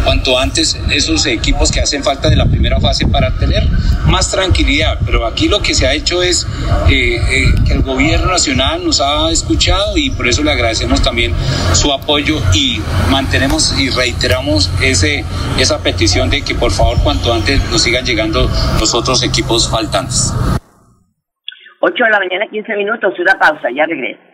cuanto, 0.04 0.38
antes 0.38 0.78
esos 0.90 1.26
equipos 1.26 1.71
que 1.71 1.81
hacen 1.81 2.02
falta 2.02 2.28
de 2.28 2.37
la 2.37 2.47
primera 2.47 2.81
fase 2.81 3.07
para 3.07 3.31
tener 3.37 3.69
más 4.07 4.31
tranquilidad. 4.31 4.99
Pero 5.04 5.26
aquí 5.26 5.49
lo 5.49 5.61
que 5.61 5.75
se 5.75 5.87
ha 5.87 5.93
hecho 5.93 6.23
es 6.23 6.47
eh, 6.88 7.16
eh, 7.16 7.54
que 7.66 7.73
el 7.73 7.83
gobierno 7.83 8.31
nacional 8.31 8.85
nos 8.85 9.00
ha 9.00 9.31
escuchado 9.31 9.97
y 9.97 10.11
por 10.11 10.28
eso 10.28 10.43
le 10.43 10.52
agradecemos 10.52 11.02
también 11.02 11.35
su 11.73 11.93
apoyo 11.93 12.40
y 12.52 12.81
mantenemos 13.11 13.75
y 13.78 13.90
reiteramos 13.90 14.13
ese, 14.83 15.25
esa 15.59 15.83
petición 15.83 16.30
de 16.30 16.42
que 16.42 16.54
por 16.54 16.71
favor 16.71 16.97
cuanto 17.02 17.33
antes 17.33 17.62
nos 17.71 17.83
sigan 17.83 18.04
llegando 18.04 18.49
los 18.80 18.94
otros 18.94 19.23
equipos 19.23 19.71
faltantes. 19.71 20.33
8 21.80 22.04
de 22.04 22.11
la 22.11 22.18
mañana, 22.18 22.47
15 22.50 22.76
minutos, 22.76 23.12
una 23.18 23.38
pausa, 23.38 23.68
ya 23.75 23.85
regreso. 23.85 24.33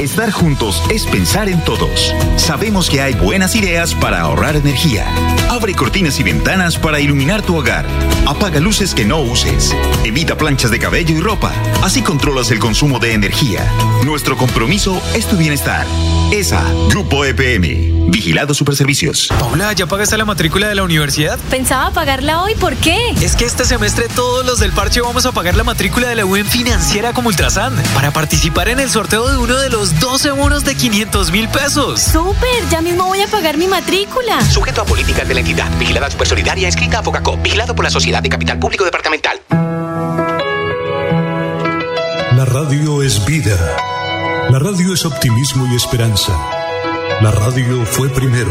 Estar 0.00 0.30
juntos 0.30 0.82
es 0.88 1.04
pensar 1.04 1.50
en 1.50 1.62
todos. 1.62 2.14
Sabemos 2.36 2.88
que 2.88 3.02
hay 3.02 3.12
buenas 3.12 3.54
ideas 3.54 3.94
para 3.94 4.22
ahorrar 4.22 4.56
energía. 4.56 5.06
Abre 5.50 5.74
cortinas 5.74 6.18
y 6.18 6.22
ventanas 6.22 6.78
para 6.78 7.00
iluminar 7.00 7.42
tu 7.42 7.54
hogar. 7.54 7.84
Apaga 8.26 8.60
luces 8.60 8.94
que 8.94 9.04
no 9.04 9.20
uses. 9.20 9.76
Evita 10.02 10.38
planchas 10.38 10.70
de 10.70 10.78
cabello 10.78 11.14
y 11.14 11.20
ropa. 11.20 11.52
Así 11.82 12.00
controlas 12.00 12.50
el 12.50 12.58
consumo 12.58 12.98
de 12.98 13.12
energía. 13.12 13.70
Nuestro 14.02 14.38
compromiso 14.38 15.02
es 15.14 15.26
tu 15.26 15.36
bienestar. 15.36 15.86
ESA, 16.32 16.64
Grupo 16.88 17.26
EPM. 17.26 18.10
Vigilado 18.10 18.54
Superservicios. 18.54 19.28
Paula, 19.38 19.72
¿ya 19.72 19.86
pagaste 19.86 20.16
la 20.16 20.24
matrícula 20.24 20.68
de 20.68 20.74
la 20.74 20.82
universidad? 20.82 21.38
Pensaba 21.50 21.90
pagarla 21.90 22.42
hoy, 22.42 22.54
¿por 22.54 22.74
qué? 22.76 22.96
Es 23.20 23.36
que 23.36 23.44
este 23.44 23.64
semestre 23.64 24.08
todos 24.08 24.44
los 24.44 24.58
del 24.58 24.72
parche 24.72 25.00
vamos 25.00 25.26
a 25.26 25.32
pagar 25.32 25.54
la 25.54 25.64
matrícula 25.64 26.08
de 26.08 26.16
la 26.16 26.24
UN 26.24 26.44
financiera 26.44 27.12
como 27.12 27.28
Ultrasan 27.28 27.74
para 27.94 28.12
participar 28.12 28.68
en 28.68 28.80
el 28.80 28.90
sorteo 28.90 29.28
de 29.28 29.38
uno 29.38 29.56
de 29.58 29.70
los 29.70 29.89
12 29.98 30.30
bonos 30.32 30.64
de 30.64 30.74
500 30.74 31.32
mil 31.32 31.48
pesos. 31.48 32.00
¡Súper! 32.00 32.68
Ya 32.70 32.80
mismo 32.80 33.06
voy 33.06 33.20
a 33.20 33.26
pagar 33.26 33.56
mi 33.56 33.66
matrícula. 33.66 34.40
Sujeto 34.42 34.82
a 34.82 34.84
políticas 34.84 35.26
de 35.26 35.34
la 35.34 35.40
entidad. 35.40 35.70
Vigilada 35.78 36.10
Supersolidaria, 36.10 36.68
escrita 36.68 37.00
a 37.00 37.02
Focacó. 37.02 37.36
Vigilado 37.38 37.74
por 37.74 37.84
la 37.84 37.90
Sociedad 37.90 38.22
de 38.22 38.28
Capital 38.28 38.58
Público 38.58 38.84
Departamental. 38.84 39.40
La 42.36 42.44
radio 42.44 43.02
es 43.02 43.24
vida. 43.24 43.56
La 44.50 44.58
radio 44.58 44.94
es 44.94 45.04
optimismo 45.04 45.66
y 45.72 45.76
esperanza. 45.76 46.32
La 47.20 47.30
radio 47.30 47.84
fue 47.86 48.08
primero. 48.08 48.50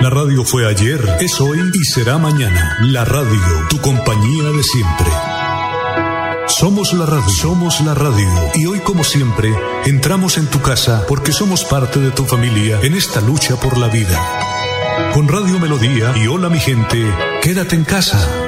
La 0.00 0.10
radio 0.10 0.44
fue 0.44 0.68
ayer, 0.68 1.00
es 1.20 1.40
hoy 1.40 1.58
y 1.74 1.84
será 1.84 2.18
mañana. 2.18 2.76
La 2.82 3.04
radio, 3.04 3.66
tu 3.68 3.80
compañía 3.80 4.44
de 4.50 4.62
siempre. 4.62 5.37
Somos 6.48 6.94
la 6.94 7.04
radio, 7.04 7.28
somos 7.28 7.80
la 7.82 7.94
radio. 7.94 8.28
Y 8.54 8.66
hoy, 8.66 8.80
como 8.80 9.04
siempre, 9.04 9.54
entramos 9.84 10.38
en 10.38 10.46
tu 10.46 10.60
casa 10.62 11.04
porque 11.06 11.30
somos 11.30 11.64
parte 11.64 12.00
de 12.00 12.10
tu 12.10 12.24
familia 12.24 12.80
en 12.82 12.94
esta 12.94 13.20
lucha 13.20 13.56
por 13.56 13.76
la 13.76 13.88
vida. 13.88 14.18
Con 15.12 15.28
Radio 15.28 15.58
Melodía 15.58 16.14
y 16.16 16.26
Hola 16.26 16.48
mi 16.48 16.58
gente, 16.58 17.14
quédate 17.42 17.76
en 17.76 17.84
casa. 17.84 18.47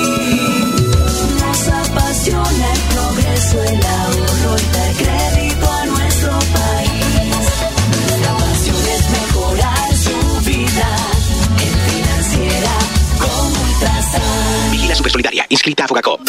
Inscrita 15.51 15.85
a 15.85 15.87
Focacó. 15.87 16.19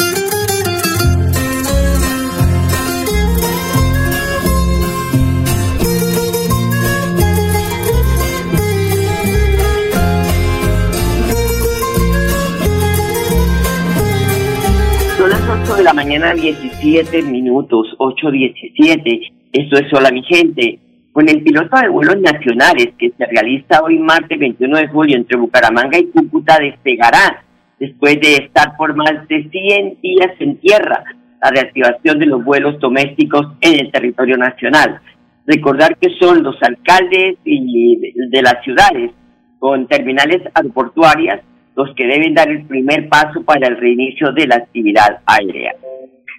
8 15.62 15.76
de 15.76 15.82
la 15.82 15.92
mañana, 15.92 16.34
17 16.34 17.22
minutos, 17.22 17.94
8.17. 17.98 19.32
Esto 19.52 19.78
es 19.78 19.92
Hola, 19.92 20.10
mi 20.10 20.22
gente. 20.22 20.78
Con 21.12 21.28
el 21.28 21.42
piloto 21.42 21.78
de 21.78 21.88
vuelos 21.88 22.16
nacionales 22.20 22.88
que 22.98 23.10
se 23.10 23.26
realiza 23.26 23.82
hoy 23.82 23.98
martes 23.98 24.38
21 24.38 24.78
de 24.78 24.88
julio 24.88 25.16
entre 25.16 25.36
Bucaramanga 25.36 25.98
y 25.98 26.06
Cúcuta 26.06 26.58
despegará 26.58 27.44
después 27.82 28.14
de 28.20 28.36
estar 28.44 28.76
por 28.76 28.94
más 28.94 29.26
de 29.28 29.42
100 29.50 30.00
días 30.00 30.30
en 30.38 30.56
tierra 30.58 31.02
la 31.42 31.50
reactivación 31.50 32.20
de 32.20 32.26
los 32.26 32.44
vuelos 32.44 32.78
domésticos 32.78 33.44
en 33.60 33.80
el 33.80 33.90
territorio 33.90 34.36
nacional. 34.36 35.00
Recordar 35.44 35.96
que 35.96 36.10
son 36.20 36.44
los 36.44 36.54
alcaldes 36.62 37.38
y 37.44 38.12
de 38.30 38.42
las 38.42 38.62
ciudades 38.62 39.10
con 39.58 39.88
terminales 39.88 40.42
aeroportuarias 40.54 41.40
los 41.74 41.92
que 41.96 42.06
deben 42.06 42.34
dar 42.34 42.48
el 42.48 42.64
primer 42.66 43.08
paso 43.08 43.42
para 43.42 43.66
el 43.66 43.76
reinicio 43.76 44.30
de 44.30 44.46
la 44.46 44.56
actividad 44.56 45.18
aérea. 45.26 45.74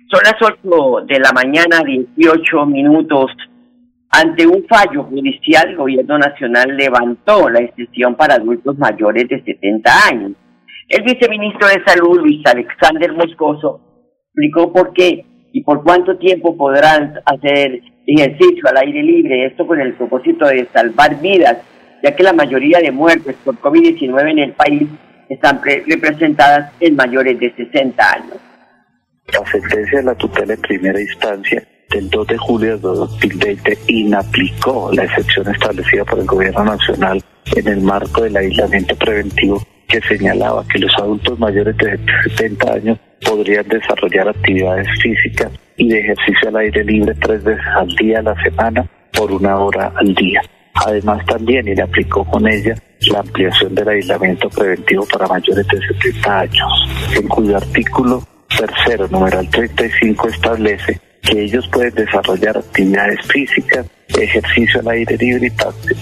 Son 0.10 0.22
las 0.24 0.36
8 0.42 1.06
de 1.08 1.20
la 1.20 1.34
mañana, 1.34 1.84
18 1.86 2.66
minutos. 2.68 3.32
Ante 4.12 4.48
un 4.48 4.64
fallo 4.70 5.04
judicial, 5.04 5.72
el 5.72 5.76
gobierno 5.76 6.20
nacional 6.20 6.78
levantó 6.78 7.50
la 7.50 7.60
excepción 7.60 8.16
para 8.16 8.36
adultos 8.36 8.78
mayores 8.78 9.28
de 9.28 9.44
70 9.44 9.92
años. 10.10 10.32
El 10.90 11.04
viceministro 11.04 11.68
de 11.68 11.84
Salud, 11.86 12.20
Luis 12.20 12.46
Alexander 12.46 13.12
Moscoso, 13.14 13.80
explicó 14.28 14.74
por 14.74 14.94
qué 14.94 15.26
y 15.54 15.64
por 15.64 15.84
cuánto 15.84 16.18
tiempo 16.18 16.58
podrán 16.58 17.20
hacer 17.26 17.82
ejercicio 18.06 18.64
al 18.70 18.78
aire 18.78 19.02
libre, 19.02 19.46
esto 19.46 19.66
con 19.66 19.80
el 19.80 19.94
propósito 19.94 20.46
de 20.48 20.68
salvar 20.74 21.22
vidas, 21.22 21.58
ya 22.04 22.16
que 22.16 22.24
la 22.24 22.34
mayoría 22.34 22.80
de 22.80 22.92
muertes 22.92 23.36
por 23.46 23.56
COVID-19 23.60 24.32
en 24.32 24.40
el 24.40 24.52
país 24.54 24.90
están 25.30 25.62
representadas 25.64 26.74
en 26.80 26.96
mayores 26.96 27.40
de 27.40 27.54
60 27.54 28.12
años. 28.12 28.38
La 29.32 29.46
sentencia 29.50 30.00
de 30.00 30.06
la 30.06 30.16
tutela 30.16 30.54
en 30.54 30.62
primera 30.62 31.00
instancia 31.00 31.64
del 31.90 32.10
2 32.10 32.28
de 32.28 32.38
julio 32.38 32.76
de 32.76 32.82
2020 32.82 33.78
inaplicó 33.88 34.92
la 34.92 35.06
excepción 35.06 35.48
establecida 35.50 36.04
por 36.04 36.20
el 36.20 36.26
Gobierno 36.26 36.66
Nacional 36.66 37.24
en 37.56 37.68
el 37.68 37.82
marco 37.82 38.22
del 38.22 38.38
aislamiento 38.38 38.96
preventivo 38.96 39.62
que 39.88 40.02
señalaba 40.02 40.66
que 40.68 40.80
los 40.80 40.92
adultos 40.98 41.38
mayores 41.40 41.78
de 41.78 42.00
70 42.36 42.74
años 42.74 43.00
podrían 43.26 43.68
desarrollar 43.68 44.30
actividades 44.30 44.88
físicas 45.02 45.52
y 45.78 45.90
de 45.90 46.00
ejercicio 46.00 46.50
al 46.50 46.58
aire 46.58 46.84
libre 46.84 47.14
tres 47.16 47.44
veces 47.44 47.66
al 47.76 47.88
día 47.96 48.20
a 48.20 48.24
la 48.24 48.44
semana 48.44 48.90
por 49.12 49.32
una 49.32 49.58
hora 49.58 49.92
al 49.96 50.14
día. 50.16 50.42
Además 50.74 51.24
también 51.26 51.66
le 51.66 51.82
aplicó 51.82 52.26
con 52.26 52.48
ella 52.48 52.76
la 53.12 53.20
ampliación 53.20 53.76
del 53.76 53.88
aislamiento 53.88 54.50
preventivo 54.50 55.06
para 55.12 55.28
mayores 55.28 55.68
de 55.68 55.80
70 56.00 56.40
años, 56.40 56.72
en 57.16 57.28
cuyo 57.28 57.58
artículo 57.58 58.24
tercero, 58.58 59.08
numeral 59.10 59.50
35, 59.50 60.28
establece 60.30 61.00
que 61.24 61.42
ellos 61.42 61.68
pueden 61.72 61.94
desarrollar 61.96 62.58
actividades 62.58 63.20
físicas, 63.28 63.86
ejercicio 64.10 64.82
al 64.82 64.90
aire 64.90 65.18
libre 65.18 65.52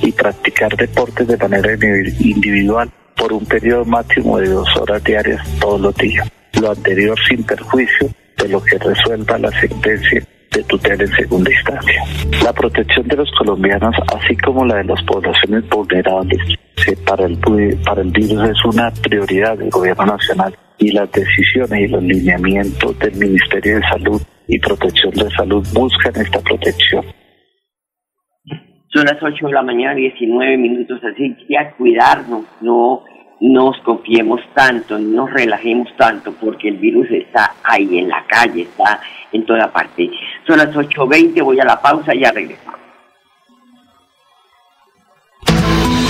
y 0.01 0.11
practicar 0.11 0.75
deportes 0.75 1.27
de 1.27 1.37
manera 1.37 1.73
individual 1.73 2.89
por 3.15 3.31
un 3.33 3.45
periodo 3.45 3.85
máximo 3.85 4.39
de 4.39 4.49
dos 4.49 4.67
horas 4.77 5.03
diarias 5.03 5.41
todos 5.59 5.79
los 5.79 5.95
días. 5.95 6.27
Lo 6.59 6.71
anterior 6.71 7.17
sin 7.27 7.43
perjuicio 7.43 8.09
de 8.37 8.49
lo 8.49 8.61
que 8.63 8.77
resuelva 8.77 9.37
la 9.37 9.51
sentencia 9.59 10.23
de 10.51 10.63
tutela 10.63 11.03
en 11.03 11.11
segunda 11.11 11.51
instancia. 11.51 12.03
La 12.43 12.51
protección 12.51 13.07
de 13.07 13.15
los 13.15 13.31
colombianos, 13.37 13.95
así 14.15 14.35
como 14.37 14.65
la 14.65 14.77
de 14.77 14.85
las 14.85 15.01
poblaciones 15.03 15.67
vulnerables 15.69 16.39
para 17.05 17.25
el, 17.25 17.37
para 17.85 18.01
el 18.01 18.11
virus, 18.11 18.49
es 18.49 18.65
una 18.65 18.91
prioridad 18.91 19.57
del 19.57 19.69
Gobierno 19.69 20.05
Nacional 20.05 20.57
y 20.81 20.91
las 20.91 21.11
decisiones 21.11 21.79
y 21.79 21.88
los 21.88 22.03
lineamientos 22.03 22.97
del 22.97 23.13
Ministerio 23.15 23.75
de 23.75 23.81
Salud 23.83 24.21
y 24.47 24.59
Protección 24.59 25.11
de 25.11 25.29
Salud 25.29 25.65
buscan 25.73 26.13
esta 26.19 26.39
protección. 26.39 27.06
Son 28.88 29.06
las 29.06 29.21
8 29.21 29.47
de 29.47 29.53
la 29.53 29.62
mañana, 29.62 29.93
19 29.93 30.58
minutos, 30.58 30.99
así 31.03 31.36
que 31.47 31.58
a 31.58 31.71
cuidarnos, 31.73 32.45
no 32.62 33.03
nos 33.39 33.79
confiemos 33.82 34.41
tanto, 34.56 34.97
no 34.97 35.27
nos 35.27 35.34
relajemos 35.34 35.88
tanto, 35.97 36.34
porque 36.41 36.69
el 36.69 36.77
virus 36.77 37.10
está 37.12 37.53
ahí 37.63 37.99
en 37.99 38.10
la 38.10 38.25
calle, 38.27 38.63
está 38.63 38.99
en 39.32 39.45
toda 39.45 39.71
parte. 39.71 40.10
Son 40.47 40.58
las 40.58 40.75
8.20, 40.75 41.43
voy 41.43 41.60
a 41.60 41.65
la 41.65 41.79
pausa 41.79 42.13
y 42.13 42.21
ya 42.21 42.32
regresamos. 42.32 42.81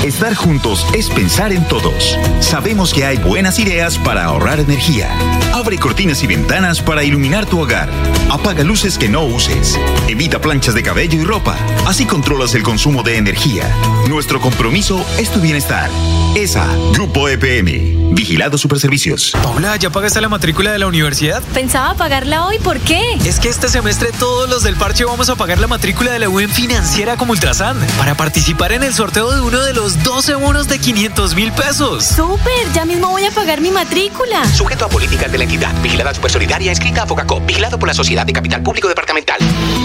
Estar 0.04 0.34
juntos 0.34 0.88
es 0.96 1.12
pensar 1.12 1.52
en 1.54 1.68
todos. 1.68 2.18
Sabemos 2.40 2.92
que 2.92 3.06
hay 3.06 3.18
buenas 3.18 3.60
ideas 3.60 4.00
para 4.00 4.26
ahorrar 4.26 4.60
energía. 4.60 5.08
Abre 5.54 5.78
cortinas 5.78 6.24
y 6.24 6.28
ventanas 6.28 6.82
para 6.82 7.04
iluminar 7.04 7.46
tu 7.46 7.60
hogar. 7.60 7.88
Apaga 8.32 8.64
luces 8.64 8.98
que 8.98 9.10
no 9.10 9.24
uses. 9.24 9.78
Evita 10.08 10.42
planchas 10.42 10.74
de 10.74 10.82
cabello 10.82 11.22
y 11.22 11.24
ropa. 11.24 11.56
Así 11.86 12.08
controlas 12.08 12.56
el 12.56 12.64
consumo 12.64 13.04
de 13.04 13.18
energía. 13.18 13.70
Nuestro 14.10 14.42
compromiso 14.42 15.06
es 15.20 15.30
tu 15.30 15.40
bienestar. 15.40 15.92
ESA, 16.36 16.66
Grupo 16.94 17.28
EPM, 17.28 18.16
Vigilado 18.16 18.58
Superservicios. 18.58 19.32
Paula, 19.44 19.76
¿ya 19.76 19.90
pagaste 19.90 20.22
la 20.22 20.30
matrícula 20.30 20.72
de 20.72 20.80
la 20.80 20.88
universidad? 20.88 21.44
Pensaba 21.54 21.94
pagarla 21.94 22.46
hoy, 22.46 22.58
¿por 22.60 22.80
qué? 22.80 23.02
Es 23.26 23.40
que 23.40 23.50
este 23.50 23.68
semestre 23.68 24.12
todos 24.18 24.50
los 24.50 24.64
del 24.64 24.78
parche 24.78 25.04
vamos 25.04 25.30
a 25.30 25.36
pagar 25.36 25.60
la 25.60 25.68
matrícula 25.68 26.12
de 26.12 26.20
la 26.20 26.30
UN 26.30 26.50
financiera 26.50 27.18
como 27.18 27.34
Ultrasan 27.34 27.78
para 27.98 28.16
participar 28.16 28.72
en 28.72 28.84
el 28.84 28.94
sorteo 28.94 29.32
de 29.32 29.42
uno 29.42 29.62
de 29.62 29.74
los 29.74 29.91
12 30.04 30.36
bonos 30.36 30.68
de 30.68 30.80
500 30.80 31.36
mil 31.36 31.52
pesos. 31.52 32.06
¡Súper! 32.06 32.72
Ya 32.74 32.86
mismo 32.86 33.10
voy 33.10 33.26
a 33.26 33.32
pagar 33.32 33.62
mi 33.62 33.72
matrícula. 33.72 34.46
Sujeto 34.46 34.86
a 34.86 34.90
políticas 34.90 35.32
de 35.32 35.38
la 35.38 35.44
entidad. 35.44 35.74
Vigilada 35.82 36.14
Supersolidaria, 36.14 36.72
escrita 36.72 37.04
a 37.04 37.06
Focacop. 37.06 37.46
Vigilado 37.46 37.78
por 37.78 37.88
la 37.88 37.94
Sociedad 37.94 38.26
de 38.26 38.34
Capital 38.34 38.64
Público 38.64 38.88
Departamental. 38.88 39.38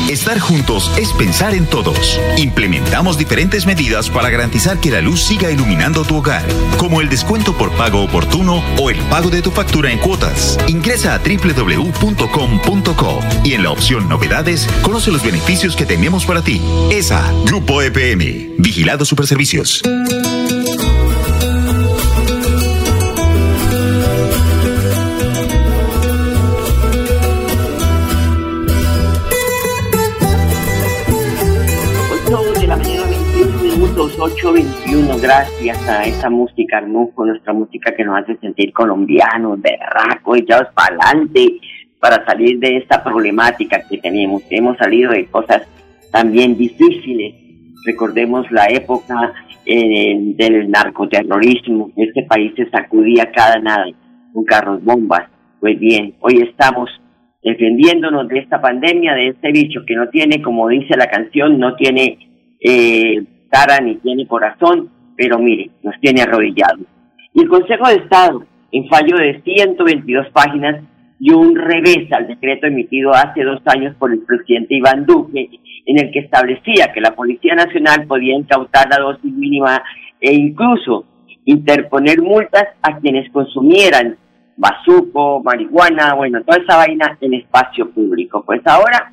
Estar 0.08 0.38
juntos 0.38 0.90
es 0.96 1.12
pensar 1.12 1.54
en 1.54 1.66
todos. 1.66 2.20
Implementamos 2.36 3.18
diferentes 3.18 3.66
medidas 3.66 4.08
para 4.08 4.30
garantizar 4.30 4.78
que 4.78 4.90
la 4.90 5.00
luz 5.00 5.22
siga 5.22 5.50
iluminando 5.50 6.04
tu 6.04 6.18
hogar, 6.18 6.44
como 6.78 7.00
el 7.00 7.08
descuento 7.08 7.56
por 7.56 7.72
pago 7.72 8.02
oportuno 8.02 8.62
o 8.78 8.90
el 8.90 8.98
pago 9.10 9.30
de 9.30 9.42
tu 9.42 9.50
factura 9.50 9.90
en 9.90 9.98
cuotas. 9.98 10.58
Ingresa 10.68 11.14
a 11.14 11.18
www.com.co 11.18 13.20
y 13.44 13.54
en 13.54 13.64
la 13.64 13.70
opción 13.70 14.08
Novedades 14.08 14.66
conoce 14.82 15.10
los 15.10 15.22
beneficios 15.22 15.74
que 15.74 15.86
tenemos 15.86 16.24
para 16.24 16.42
ti. 16.42 16.62
ESA, 16.90 17.32
Grupo 17.44 17.82
EPM, 17.82 18.54
Vigilado 18.58 19.04
Superservicios. 19.04 19.82
De 32.60 32.66
la 32.66 32.76
mañana, 32.76 33.06
21 33.06 33.62
minutos, 33.62 34.18
8.21, 34.18 35.20
gracias 35.20 35.88
a 35.88 36.04
esa 36.04 36.28
música 36.28 36.78
hermosa, 36.78 37.12
nuestra 37.18 37.52
música 37.52 37.94
que 37.94 38.04
nos 38.04 38.18
hace 38.18 38.36
sentir 38.38 38.72
colombianos, 38.72 39.60
berracos, 39.60 40.38
echados 40.38 40.68
para 40.74 40.96
adelante, 40.96 41.60
para 42.00 42.24
salir 42.24 42.58
de 42.58 42.78
esta 42.78 43.02
problemática 43.04 43.80
que 43.88 43.98
tenemos. 43.98 44.42
Hemos 44.50 44.76
salido 44.76 45.12
de 45.12 45.26
cosas 45.26 45.62
también 46.10 46.56
difíciles. 46.56 47.45
Recordemos 47.86 48.50
la 48.50 48.66
época 48.66 49.32
eh, 49.64 50.16
del 50.36 50.68
narcoterrorismo. 50.68 51.92
Este 51.96 52.24
país 52.24 52.52
se 52.56 52.68
sacudía 52.68 53.30
cada 53.30 53.60
nada 53.60 53.86
con 54.32 54.44
carros 54.44 54.82
bombas. 54.82 55.30
Pues 55.60 55.78
bien, 55.78 56.14
hoy 56.18 56.42
estamos 56.42 56.90
defendiéndonos 57.44 58.26
de 58.26 58.40
esta 58.40 58.60
pandemia, 58.60 59.14
de 59.14 59.28
este 59.28 59.52
bicho 59.52 59.84
que 59.86 59.94
no 59.94 60.08
tiene, 60.08 60.42
como 60.42 60.68
dice 60.68 60.96
la 60.96 61.06
canción, 61.06 61.60
no 61.60 61.76
tiene 61.76 62.18
eh, 62.60 63.22
cara 63.50 63.78
ni 63.78 63.94
tiene 63.96 64.26
corazón, 64.26 64.90
pero 65.16 65.38
mire, 65.38 65.70
nos 65.84 65.94
tiene 66.00 66.22
arrodillados. 66.22 66.86
Y 67.34 67.42
el 67.42 67.48
Consejo 67.48 67.88
de 67.88 68.02
Estado, 68.02 68.44
en 68.72 68.88
fallo 68.88 69.16
de 69.16 69.40
122 69.42 70.26
páginas, 70.30 70.82
dio 71.18 71.38
un 71.38 71.56
revés 71.56 72.12
al 72.12 72.26
decreto 72.26 72.66
emitido 72.66 73.12
hace 73.12 73.42
dos 73.42 73.60
años 73.66 73.94
por 73.96 74.12
el 74.12 74.20
presidente 74.20 74.74
Iván 74.74 75.06
Duque, 75.06 75.48
en 75.86 75.98
el 75.98 76.10
que 76.12 76.20
establecía 76.20 76.92
que 76.92 77.00
la 77.00 77.14
Policía 77.14 77.54
Nacional 77.54 78.06
podía 78.06 78.34
incautar 78.34 78.88
la 78.90 78.98
dosis 78.98 79.32
mínima 79.32 79.82
e 80.20 80.34
incluso 80.34 81.04
interponer 81.44 82.20
multas 82.20 82.66
a 82.82 82.98
quienes 82.98 83.30
consumieran 83.30 84.16
bazuco, 84.56 85.42
marihuana, 85.42 86.14
bueno, 86.14 86.42
toda 86.42 86.62
esa 86.62 86.76
vaina 86.76 87.16
en 87.20 87.34
espacio 87.34 87.90
público. 87.90 88.42
Pues 88.44 88.60
ahora, 88.64 89.12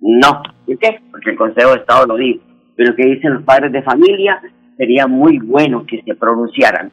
no. 0.00 0.42
¿Por 0.66 0.78
qué? 0.78 1.00
Porque 1.10 1.30
el 1.30 1.36
Consejo 1.36 1.70
de 1.70 1.80
Estado 1.80 2.06
lo 2.06 2.16
dijo. 2.16 2.44
Pero 2.76 2.94
que 2.94 3.06
dicen 3.06 3.34
los 3.34 3.42
padres 3.42 3.72
de 3.72 3.82
familia, 3.82 4.40
sería 4.76 5.06
muy 5.06 5.38
bueno 5.38 5.84
que 5.86 6.02
se 6.02 6.14
pronunciaran. 6.14 6.90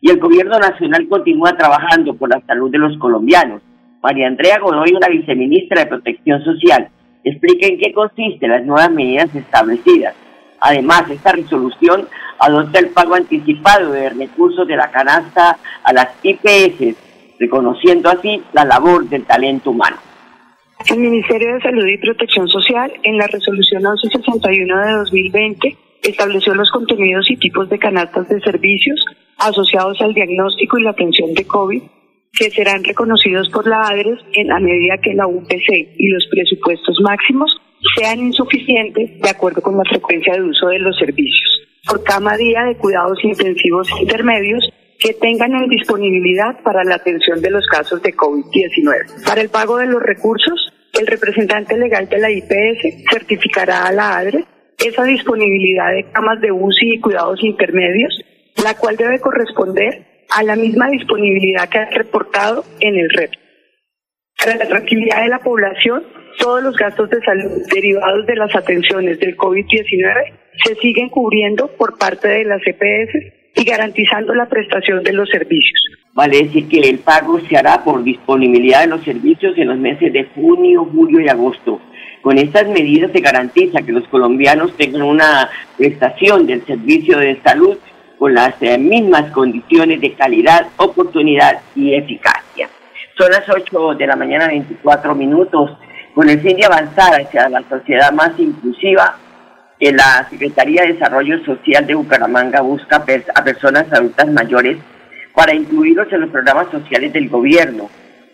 Y 0.00 0.10
el 0.10 0.18
gobierno 0.18 0.58
nacional 0.58 1.06
continúa 1.08 1.56
trabajando 1.56 2.14
por 2.14 2.28
la 2.28 2.40
salud 2.46 2.70
de 2.70 2.78
los 2.78 2.96
colombianos. 2.98 3.62
María 4.02 4.26
Andrea 4.26 4.58
Godoy, 4.58 4.90
la 5.00 5.08
viceministra 5.08 5.82
de 5.82 5.86
Protección 5.86 6.42
Social, 6.42 6.88
explica 7.22 7.68
en 7.68 7.78
qué 7.78 7.92
consisten 7.92 8.50
las 8.50 8.64
nuevas 8.64 8.90
medidas 8.90 9.32
establecidas. 9.34 10.14
Además, 10.60 11.08
esta 11.08 11.32
resolución 11.32 12.08
adopta 12.40 12.80
el 12.80 12.88
pago 12.88 13.14
anticipado 13.14 13.92
de 13.92 14.10
recursos 14.10 14.66
de 14.66 14.76
la 14.76 14.90
canasta 14.90 15.56
a 15.84 15.92
las 15.92 16.08
IPS, 16.22 16.96
reconociendo 17.38 18.10
así 18.10 18.42
la 18.52 18.64
labor 18.64 19.08
del 19.08 19.24
talento 19.24 19.70
humano. 19.70 19.96
El 20.90 20.98
Ministerio 20.98 21.54
de 21.54 21.60
Salud 21.60 21.86
y 21.86 21.98
Protección 21.98 22.48
Social, 22.48 22.92
en 23.04 23.18
la 23.18 23.28
resolución 23.28 23.82
1161 23.82 24.78
de 24.84 24.92
2020, 24.94 25.76
estableció 26.02 26.54
los 26.54 26.72
contenidos 26.72 27.30
y 27.30 27.36
tipos 27.36 27.68
de 27.68 27.78
canastas 27.78 28.28
de 28.28 28.40
servicios 28.40 29.04
asociados 29.38 30.00
al 30.00 30.12
diagnóstico 30.12 30.78
y 30.78 30.82
la 30.82 30.90
atención 30.90 31.34
de 31.34 31.46
COVID 31.46 31.82
que 32.32 32.50
serán 32.50 32.82
reconocidos 32.82 33.48
por 33.50 33.66
la 33.66 33.82
ADRES 33.88 34.20
en 34.32 34.48
la 34.48 34.58
medida 34.58 34.98
que 34.98 35.14
la 35.14 35.26
UPC 35.26 35.68
y 35.96 36.08
los 36.08 36.26
presupuestos 36.30 36.98
máximos 37.02 37.60
sean 37.96 38.20
insuficientes 38.20 39.20
de 39.20 39.28
acuerdo 39.28 39.60
con 39.60 39.76
la 39.76 39.84
frecuencia 39.84 40.34
de 40.34 40.42
uso 40.42 40.68
de 40.68 40.78
los 40.78 40.96
servicios. 40.98 41.68
Por 41.86 42.02
cada 42.04 42.36
día 42.36 42.64
de 42.64 42.76
cuidados 42.76 43.18
intensivos 43.22 43.88
intermedios 44.00 44.72
que 44.98 45.14
tengan 45.14 45.52
en 45.54 45.68
disponibilidad 45.68 46.62
para 46.62 46.84
la 46.84 46.94
atención 46.94 47.42
de 47.42 47.50
los 47.50 47.66
casos 47.66 48.00
de 48.02 48.14
COVID-19. 48.14 49.24
Para 49.26 49.40
el 49.40 49.48
pago 49.48 49.78
de 49.78 49.86
los 49.86 50.00
recursos, 50.00 50.72
el 50.98 51.06
representante 51.06 51.76
legal 51.76 52.08
de 52.08 52.18
la 52.18 52.30
IPS 52.30 53.10
certificará 53.10 53.86
a 53.86 53.92
la 53.92 54.18
ADRE 54.18 54.44
esa 54.78 55.04
disponibilidad 55.04 55.92
de 55.92 56.10
camas 56.12 56.40
de 56.40 56.52
UCI 56.52 56.94
y 56.94 57.00
cuidados 57.00 57.42
intermedios, 57.42 58.20
la 58.62 58.74
cual 58.74 58.96
debe 58.96 59.20
corresponder 59.20 60.11
a 60.34 60.42
la 60.42 60.56
misma 60.56 60.88
disponibilidad 60.88 61.68
que 61.68 61.78
ha 61.78 61.90
reportado 61.90 62.64
en 62.80 62.96
el 62.96 63.10
REP. 63.10 63.32
Para 64.38 64.56
la 64.56 64.66
tranquilidad 64.66 65.22
de 65.22 65.28
la 65.28 65.38
población, 65.38 66.04
todos 66.38 66.62
los 66.62 66.76
gastos 66.76 67.10
de 67.10 67.20
salud 67.20 67.50
derivados 67.72 68.26
de 68.26 68.36
las 68.36 68.54
atenciones 68.54 69.18
del 69.20 69.36
COVID-19 69.36 70.32
se 70.64 70.74
siguen 70.76 71.08
cubriendo 71.08 71.68
por 71.76 71.98
parte 71.98 72.28
de 72.28 72.44
las 72.44 72.60
EPS 72.66 73.32
y 73.54 73.64
garantizando 73.64 74.34
la 74.34 74.48
prestación 74.48 75.02
de 75.02 75.12
los 75.12 75.28
servicios. 75.28 75.80
Vale 76.14 76.44
decir 76.44 76.68
que 76.68 76.80
el 76.80 76.98
pago 76.98 77.40
se 77.40 77.56
hará 77.56 77.84
por 77.84 78.02
disponibilidad 78.02 78.80
de 78.80 78.88
los 78.88 79.02
servicios 79.02 79.56
en 79.56 79.68
los 79.68 79.78
meses 79.78 80.12
de 80.12 80.24
junio, 80.34 80.84
julio 80.84 81.20
y 81.20 81.28
agosto. 81.28 81.80
Con 82.22 82.38
estas 82.38 82.68
medidas 82.68 83.10
se 83.12 83.20
garantiza 83.20 83.82
que 83.82 83.92
los 83.92 84.06
colombianos 84.08 84.76
tengan 84.76 85.02
una 85.02 85.50
prestación 85.76 86.46
del 86.46 86.64
servicio 86.64 87.18
de 87.18 87.40
salud 87.42 87.78
con 88.22 88.34
las 88.34 88.54
eh, 88.60 88.78
mismas 88.78 89.32
condiciones 89.32 90.00
de 90.00 90.12
calidad, 90.12 90.68
oportunidad 90.76 91.58
y 91.74 91.92
eficacia. 91.92 92.68
Son 93.18 93.28
las 93.32 93.42
8 93.48 93.96
de 93.96 94.06
la 94.06 94.14
mañana, 94.14 94.46
24 94.46 95.12
minutos. 95.16 95.76
Con 96.14 96.30
el 96.30 96.40
fin 96.40 96.56
de 96.56 96.64
avanzar 96.64 97.20
hacia 97.20 97.48
la 97.48 97.64
sociedad 97.68 98.12
más 98.12 98.38
inclusiva, 98.38 99.16
la 99.80 100.24
Secretaría 100.30 100.82
de 100.82 100.92
Desarrollo 100.92 101.44
Social 101.44 101.84
de 101.84 101.96
Bucaramanga 101.96 102.60
busca 102.60 103.04
a 103.34 103.42
personas 103.42 103.92
adultas 103.92 104.28
mayores 104.28 104.78
para 105.34 105.52
incluirlos 105.52 106.06
en 106.12 106.20
los 106.20 106.30
programas 106.30 106.70
sociales 106.70 107.12
del 107.12 107.28
gobierno. 107.28 107.90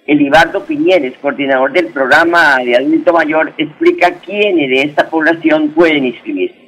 Elibardo 0.07 0.67
Piñeres, 0.67 1.17
coordinador 1.17 1.73
del 1.73 1.87
programa 1.87 2.59
de 2.59 2.77
adulto 2.77 3.15
mayor, 3.15 3.55
explica 3.57 4.11
quiénes 4.23 4.69
de 4.69 4.83
esta 4.83 5.09
población 5.09 5.71
pueden 5.71 6.05
inscribirse. 6.05 6.68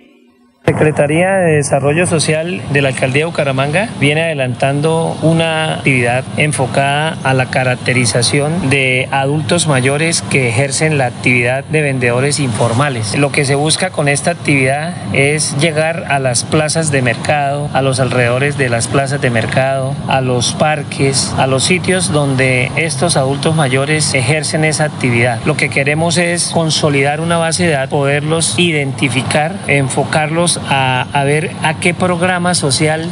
Secretaría 0.66 1.32
de 1.32 1.56
Desarrollo 1.56 2.06
Social 2.06 2.62
de 2.70 2.80
la 2.80 2.90
Alcaldía 2.90 3.22
de 3.22 3.24
Bucaramanga 3.24 3.88
viene 3.98 4.22
adelantando 4.22 5.16
una 5.20 5.74
actividad 5.74 6.22
enfocada 6.36 7.16
a 7.24 7.34
la 7.34 7.46
caracterización 7.46 8.70
de 8.70 9.08
adultos 9.10 9.66
mayores 9.66 10.22
que 10.22 10.48
ejercen 10.48 10.96
la 10.96 11.06
actividad 11.06 11.64
de 11.64 11.82
vendedores 11.82 12.38
informales. 12.38 13.18
Lo 13.18 13.32
que 13.32 13.44
se 13.44 13.56
busca 13.56 13.90
con 13.90 14.08
esta 14.08 14.30
actividad 14.30 14.94
es 15.12 15.56
llegar 15.58 16.04
a 16.08 16.20
las 16.20 16.44
plazas 16.44 16.92
de 16.92 17.02
mercado, 17.02 17.68
a 17.72 17.82
los 17.82 17.98
alrededores 17.98 18.56
de 18.56 18.68
las 18.68 18.86
plazas 18.86 19.20
de 19.20 19.30
mercado, 19.30 19.96
a 20.08 20.20
los 20.20 20.52
parques, 20.52 21.34
a 21.36 21.48
los 21.48 21.64
sitios 21.64 22.12
donde 22.12 22.70
estos 22.76 23.16
adultos 23.16 23.56
mayores 23.56 24.14
ejercen 24.14 24.64
esa 24.64 24.84
actividad. 24.84 25.40
Lo 25.46 25.56
que 25.56 25.68
queremos 25.68 26.16
es 26.16 26.50
consolidar 26.52 27.20
una 27.20 27.38
base 27.38 27.64
de 27.64 27.72
datos, 27.72 27.90
poderlos 27.90 28.54
identificar, 28.56 29.56
enfocarlos 29.66 30.59
a, 30.68 31.06
ver 31.24 31.52
a 31.62 31.74
qué 31.74 31.94
programa 31.94 32.54
social 32.54 33.08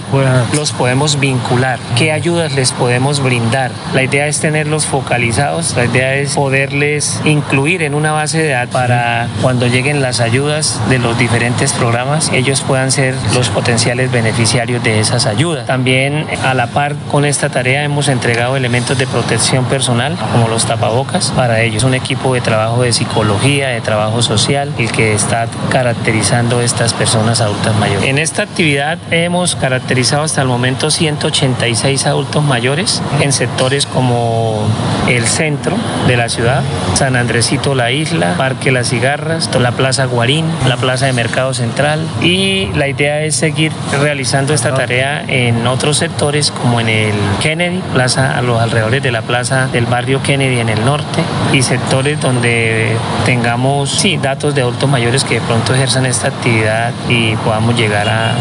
los 0.55 0.73
podemos 0.73 1.21
vincular, 1.21 1.79
qué 1.97 2.13
ayudas 2.13 2.55
les 2.55 2.73
podemos 2.73 3.21
brindar. 3.23 3.71
La 3.95 4.03
idea 4.03 4.27
es 4.27 4.41
tenerlos 4.41 4.87
focalizados, 4.87 5.77
la 5.77 5.85
idea 5.85 6.15
es 6.15 6.35
poderles 6.35 7.21
incluir 7.25 7.83
en 7.83 7.95
una 7.95 8.13
base 8.13 8.39
de 8.39 8.51
datos 8.51 8.69
para 8.73 9.29
cuando 9.43 9.67
lleguen 9.67 10.03
las 10.03 10.21
ayudas 10.21 10.81
de 10.89 10.99
los 10.99 11.19
diferentes 11.19 11.73
programas, 11.73 12.31
ellos 12.33 12.61
puedan 12.63 12.93
ser 12.93 13.15
los 13.35 13.49
potenciales 13.49 14.11
beneficiarios 14.11 14.83
de 14.83 15.01
esas 15.01 15.27
ayudas. 15.27 15.67
También 15.67 16.27
a 16.45 16.55
la 16.55 16.69
par 16.69 16.95
con 17.11 17.25
esta 17.25 17.49
tarea 17.49 17.83
hemos 17.85 18.09
entregado 18.09 18.57
elementos 18.57 18.99
de 18.99 19.07
protección 19.07 19.65
personal 19.67 20.17
como 20.33 20.49
los 20.49 20.67
tapabocas 20.67 21.31
para 21.33 21.61
ellos. 21.61 21.85
Un 21.85 21.95
equipo 21.95 22.35
de 22.35 22.41
trabajo 22.41 22.83
de 22.83 22.93
psicología, 22.93 23.69
de 23.69 23.81
trabajo 23.81 24.23
social, 24.23 24.73
el 24.79 24.91
que 24.93 25.15
está 25.15 25.47
caracterizando 25.71 26.61
estas 26.61 26.95
personas 26.95 27.28
adultas 27.41 27.75
mayores. 27.77 28.09
En 28.09 28.19
esta 28.19 28.43
actividad 28.43 28.99
hemos 29.11 29.57
caracterizado 29.57 30.23
hasta 30.23 30.43
el 30.43 30.49
momento 30.49 30.91
186 30.91 32.07
adultos 32.07 32.43
mayores 32.43 33.03
en 33.21 33.33
sectores 33.33 33.87
como 33.87 34.67
el 35.09 35.27
centro 35.27 35.77
de 36.07 36.17
la 36.17 36.29
ciudad, 36.29 36.63
San 36.95 37.17
Andresito 37.17 37.75
La 37.75 37.91
Isla, 37.91 38.35
Parque 38.37 38.73
Las 38.73 38.89
Cigarras, 38.89 39.49
la 39.59 39.73
Plaza 39.73 40.05
Guarín, 40.07 40.47
la 40.67 40.77
Plaza 40.77 41.07
de 41.07 41.13
Mercado 41.13 41.55
Central 41.55 42.01
y 42.23 42.71
la 42.75 42.89
idea 42.89 43.23
es 43.23 43.37
seguir 43.37 43.73
realizando 44.01 44.55
esta 44.55 44.75
tarea 44.75 45.25
en 45.27 45.67
otros 45.67 45.99
sectores 45.99 46.51
como 46.51 46.81
en 46.81 46.89
el 46.89 47.15
Kennedy, 47.43 47.83
plaza 47.93 48.39
a 48.39 48.43
los 48.43 48.61
alrededores 48.61 49.03
de 49.03 49.11
la 49.11 49.23
plaza 49.23 49.69
del 49.69 49.87
barrio 49.87 50.23
Kennedy 50.23 50.61
en 50.61 50.69
el 50.69 50.85
norte 50.85 51.23
y 51.53 51.63
sectores 51.63 52.21
donde 52.21 52.97
tengamos 53.25 53.91
sí, 53.91 54.17
datos 54.17 54.55
de 54.55 54.63
adultos 54.63 54.89
mayores 54.89 55.25
que 55.25 55.35
de 55.35 55.41
pronto 55.41 55.75
ejerzan 55.75 56.07
esta 56.07 56.29
actividad 56.29 56.93
y 57.09 57.18
podamos 57.45 57.79
llegar 57.79 58.07
a, 58.09 58.35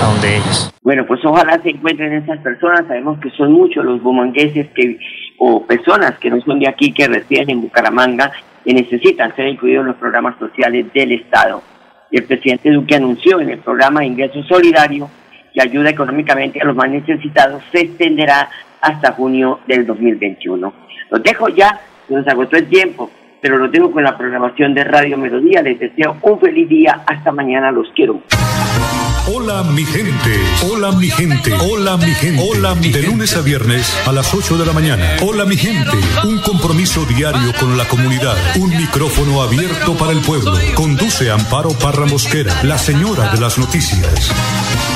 donde 0.00 0.36
ellos. 0.36 0.72
Bueno, 0.82 1.06
pues 1.06 1.24
ojalá 1.24 1.60
se 1.62 1.70
encuentren 1.70 2.12
esas 2.12 2.38
personas. 2.40 2.86
Sabemos 2.86 3.18
que 3.20 3.30
son 3.30 3.52
muchos 3.52 3.84
los 3.84 4.02
bumangueses 4.02 4.68
que, 4.74 4.98
o 5.38 5.64
personas 5.64 6.18
que 6.18 6.30
no 6.30 6.40
son 6.40 6.58
de 6.58 6.68
aquí, 6.68 6.92
que 6.92 7.06
residen 7.08 7.50
en 7.50 7.60
Bucaramanga, 7.62 8.32
que 8.64 8.74
necesitan 8.74 9.34
ser 9.36 9.48
incluidos 9.48 9.82
en 9.82 9.88
los 9.88 9.96
programas 9.96 10.38
sociales 10.38 10.92
del 10.92 11.12
Estado. 11.12 11.62
Y 12.10 12.18
el 12.18 12.24
presidente 12.24 12.70
Duque 12.70 12.96
anunció 12.96 13.40
en 13.40 13.50
el 13.50 13.58
programa 13.58 14.00
de 14.00 14.06
ingreso 14.06 14.42
solidario 14.44 15.08
que 15.54 15.62
ayuda 15.62 15.90
económicamente 15.90 16.60
a 16.60 16.64
los 16.64 16.74
más 16.74 16.88
necesitados 16.88 17.62
se 17.72 17.80
extenderá 17.80 18.48
hasta 18.80 19.12
junio 19.12 19.60
del 19.66 19.86
2021. 19.86 20.72
Los 21.10 21.22
dejo 21.22 21.48
ya, 21.48 21.80
se 22.08 22.14
nos 22.14 22.26
agotó 22.26 22.56
el 22.56 22.68
tiempo 22.68 23.10
pero 23.42 23.58
lo 23.58 23.68
tengo 23.70 23.90
con 23.90 24.04
la 24.04 24.16
programación 24.16 24.72
de 24.72 24.84
Radio 24.84 25.18
Melodía. 25.18 25.60
Les 25.60 25.78
deseo 25.78 26.16
un 26.22 26.38
feliz 26.40 26.68
día. 26.68 27.02
Hasta 27.06 27.32
mañana. 27.32 27.72
Los 27.72 27.88
quiero. 27.94 28.22
Hola 29.34 29.62
mi 29.62 29.84
gente, 29.84 30.30
hola 30.68 30.90
mi 30.92 31.08
gente, 31.08 31.52
hola 31.54 31.96
mi 31.96 32.12
gente, 32.12 32.42
hola 32.44 32.74
mi 32.74 32.90
De 32.90 33.02
lunes 33.02 33.36
a 33.36 33.40
viernes 33.40 33.96
a 34.06 34.12
las 34.12 34.34
8 34.34 34.58
de 34.58 34.66
la 34.66 34.72
mañana. 34.72 35.16
Hola 35.22 35.44
mi 35.44 35.56
gente, 35.56 35.96
un 36.24 36.38
compromiso 36.40 37.04
diario 37.04 37.52
con 37.58 37.76
la 37.76 37.84
comunidad, 37.84 38.36
un 38.56 38.70
micrófono 38.70 39.40
abierto 39.42 39.94
para 39.94 40.10
el 40.10 40.18
pueblo. 40.18 40.52
Conduce 40.74 41.30
Amparo 41.30 41.70
Parra 41.70 42.06
Mosquera, 42.06 42.52
la 42.64 42.78
señora 42.78 43.32
de 43.32 43.40
las 43.40 43.58
noticias. 43.58 44.91